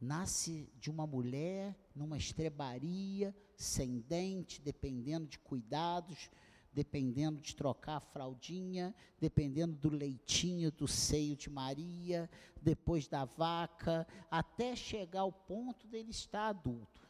nasce 0.00 0.70
de 0.78 0.90
uma 0.90 1.06
mulher 1.06 1.76
numa 1.94 2.16
estrebaria, 2.16 3.34
sem 3.56 4.00
dente, 4.00 4.60
dependendo 4.60 5.26
de 5.26 5.38
cuidados, 5.38 6.30
dependendo 6.72 7.40
de 7.40 7.56
trocar 7.56 7.96
a 7.96 8.00
fraldinha, 8.00 8.94
dependendo 9.18 9.74
do 9.76 9.88
leitinho 9.88 10.70
do 10.70 10.86
seio 10.86 11.34
de 11.34 11.48
Maria, 11.48 12.28
depois 12.60 13.08
da 13.08 13.24
vaca, 13.24 14.06
até 14.30 14.76
chegar 14.76 15.20
ao 15.20 15.32
ponto 15.32 15.86
dele 15.86 16.10
estar 16.10 16.48
adulto. 16.48 17.08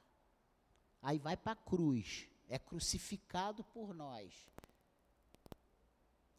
Aí 1.03 1.19
vai 1.19 1.37
para 1.37 1.53
a 1.53 1.57
cruz, 1.57 2.29
é 2.49 2.59
crucificado 2.59 3.65
por 3.65 3.93
nós. 3.93 4.47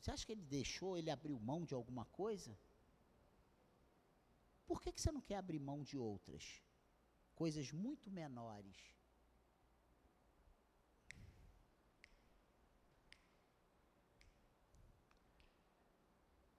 Você 0.07 0.11
acha 0.11 0.25
que 0.25 0.31
ele 0.31 0.45
deixou, 0.45 0.97
ele 0.97 1.11
abriu 1.11 1.37
mão 1.37 1.65
de 1.65 1.73
alguma 1.73 2.05
coisa? 2.05 2.57
Por 4.65 4.81
que, 4.81 4.93
que 4.93 5.01
você 5.01 5.11
não 5.11 5.19
quer 5.19 5.35
abrir 5.35 5.59
mão 5.59 5.83
de 5.83 5.97
outras? 5.97 6.63
Coisas 7.35 7.73
muito 7.73 8.09
menores. 8.09 8.77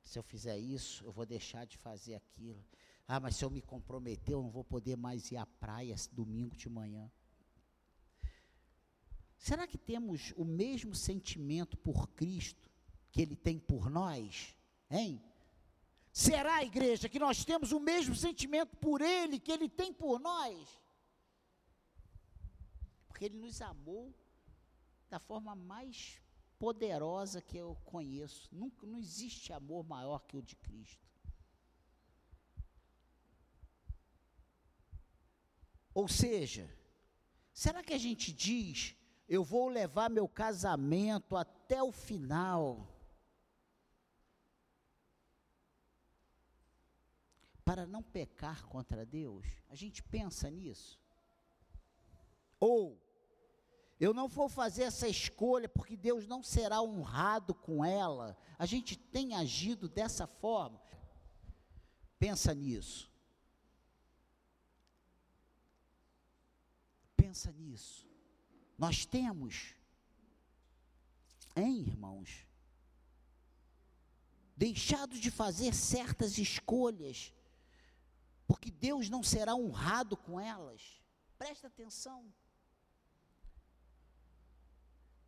Se 0.05 0.19
eu 0.19 0.23
fizer 0.23 0.59
isso, 0.59 1.03
eu 1.07 1.11
vou 1.11 1.25
deixar 1.25 1.65
de 1.65 1.79
fazer 1.79 2.17
aquilo. 2.17 2.63
Ah, 3.07 3.19
mas 3.19 3.37
se 3.37 3.47
eu 3.47 3.49
me 3.49 3.63
comprometer, 3.63 4.35
eu 4.35 4.43
não 4.43 4.51
vou 4.51 4.63
poder 4.63 4.95
mais 4.95 5.33
ir 5.33 5.39
à 5.39 5.47
praia 5.47 5.97
domingo 6.13 6.55
de 6.55 6.69
manhã. 6.69 7.11
Será 9.39 9.67
que 9.67 9.79
temos 9.79 10.35
o 10.37 10.45
mesmo 10.45 10.95
sentimento 10.95 11.79
por 11.79 12.11
Cristo 12.11 12.68
que 13.11 13.23
Ele 13.23 13.37
tem 13.37 13.59
por 13.59 13.91
nós? 13.91 14.55
Hein? 14.91 15.23
Será, 16.13 16.65
igreja, 16.65 17.09
que 17.09 17.19
nós 17.19 17.45
temos 17.45 17.73
o 17.73 17.79
mesmo 17.79 18.15
sentimento 18.15 18.77
por 18.77 19.01
Ele 19.01 19.39
que 19.39 19.53
Ele 19.53 19.69
tem 19.69 19.93
por 19.93 20.19
nós? 20.19 20.69
Porque 23.07 23.25
Ele 23.25 23.39
nos 23.39 23.61
amou 23.63 24.15
da 25.09 25.19
forma 25.19 25.55
mais 25.55 26.21
poderosa 26.59 27.41
que 27.41 27.57
eu 27.57 27.77
conheço. 27.85 28.49
Nunca, 28.53 28.87
não 28.87 28.99
existe 28.99 29.53
amor 29.53 29.85
maior 29.87 30.19
que 30.21 30.37
o 30.37 30.43
de 30.43 30.57
Cristo. 30.57 31.07
Ou 35.95 36.07
seja, 36.07 36.69
será 37.53 37.83
que 37.83 37.93
a 37.93 37.99
gente 37.99 38.33
diz, 38.33 38.95
eu 39.29 39.43
vou 39.43 39.69
levar 39.69 40.09
meu 40.09 40.29
casamento 40.29 41.37
até 41.37 41.83
o 41.83 41.91
final? 41.91 42.98
Para 47.69 47.87
não 47.87 48.03
pecar 48.03 48.65
contra 48.65 49.05
Deus? 49.05 49.45
A 49.69 49.75
gente 49.75 50.03
pensa 50.03 50.49
nisso? 50.49 50.99
Ou 52.59 52.99
eu 54.01 54.15
não 54.15 54.27
vou 54.27 54.49
fazer 54.49 54.85
essa 54.85 55.07
escolha 55.07 55.69
porque 55.69 55.95
Deus 55.95 56.27
não 56.27 56.43
será 56.43 56.81
honrado 56.81 57.55
com 57.55 57.85
ela. 57.85 58.39
A 58.59 58.65
gente 58.65 58.97
tem 58.97 59.35
agido 59.35 59.87
dessa 59.87 60.27
forma. 60.27 60.81
Pensa 62.19 62.55
nisso. 62.55 63.13
Pensa 67.19 67.53
nisso. 67.53 68.09
Nós 68.79 69.05
temos, 69.05 69.75
hein, 71.55 71.81
irmãos, 71.87 72.47
deixado 74.57 75.21
de 75.21 75.31
fazer 75.31 75.75
certas 75.75 76.39
escolhas 76.39 77.35
porque 78.49 78.71
Deus 78.71 79.11
não 79.11 79.23
será 79.23 79.55
honrado 79.55 80.17
com 80.17 80.41
elas. 80.41 81.03
Presta 81.37 81.67
atenção. 81.67 82.33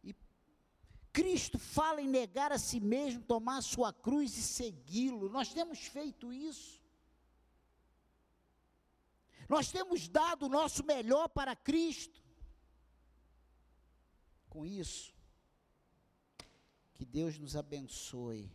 E 0.02 0.16
Cristo 1.12 1.58
fala 1.58 2.00
em 2.00 2.08
negar 2.08 2.50
a 2.50 2.58
si 2.58 2.80
mesmo, 2.80 3.22
tomar 3.22 3.58
a 3.58 3.62
sua 3.62 3.92
cruz 3.92 4.38
e 4.38 4.42
segui-lo. 4.42 5.28
Nós 5.28 5.52
temos 5.52 5.80
feito 5.80 6.32
isso. 6.32 6.82
Nós 9.50 9.70
temos 9.70 10.08
dado 10.08 10.46
o 10.46 10.48
nosso 10.48 10.82
melhor 10.82 11.28
para 11.28 11.54
Cristo. 11.54 12.22
Com 14.48 14.64
isso, 14.64 15.14
que 16.94 17.04
Deus 17.04 17.38
nos 17.38 17.54
abençoe, 17.54 18.50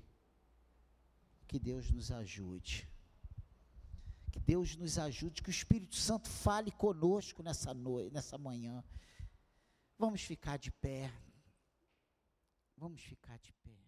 que 1.48 1.60
Deus 1.60 1.92
nos 1.92 2.12
ajude. 2.12 2.95
Que 4.36 4.40
Deus 4.42 4.76
nos 4.76 5.00
ajude, 5.00 5.42
que 5.42 5.48
o 5.48 5.50
Espírito 5.50 5.96
Santo 5.96 6.28
fale 6.28 6.70
conosco 6.70 7.42
nessa 7.42 7.74
noite, 7.74 8.14
nessa 8.14 8.38
manhã. 8.38 8.84
Vamos 9.98 10.22
ficar 10.24 10.58
de 10.58 10.74
pé. 10.74 11.10
Vamos 12.76 13.02
ficar 13.02 13.40
de 13.40 13.54
pé. 13.64 13.85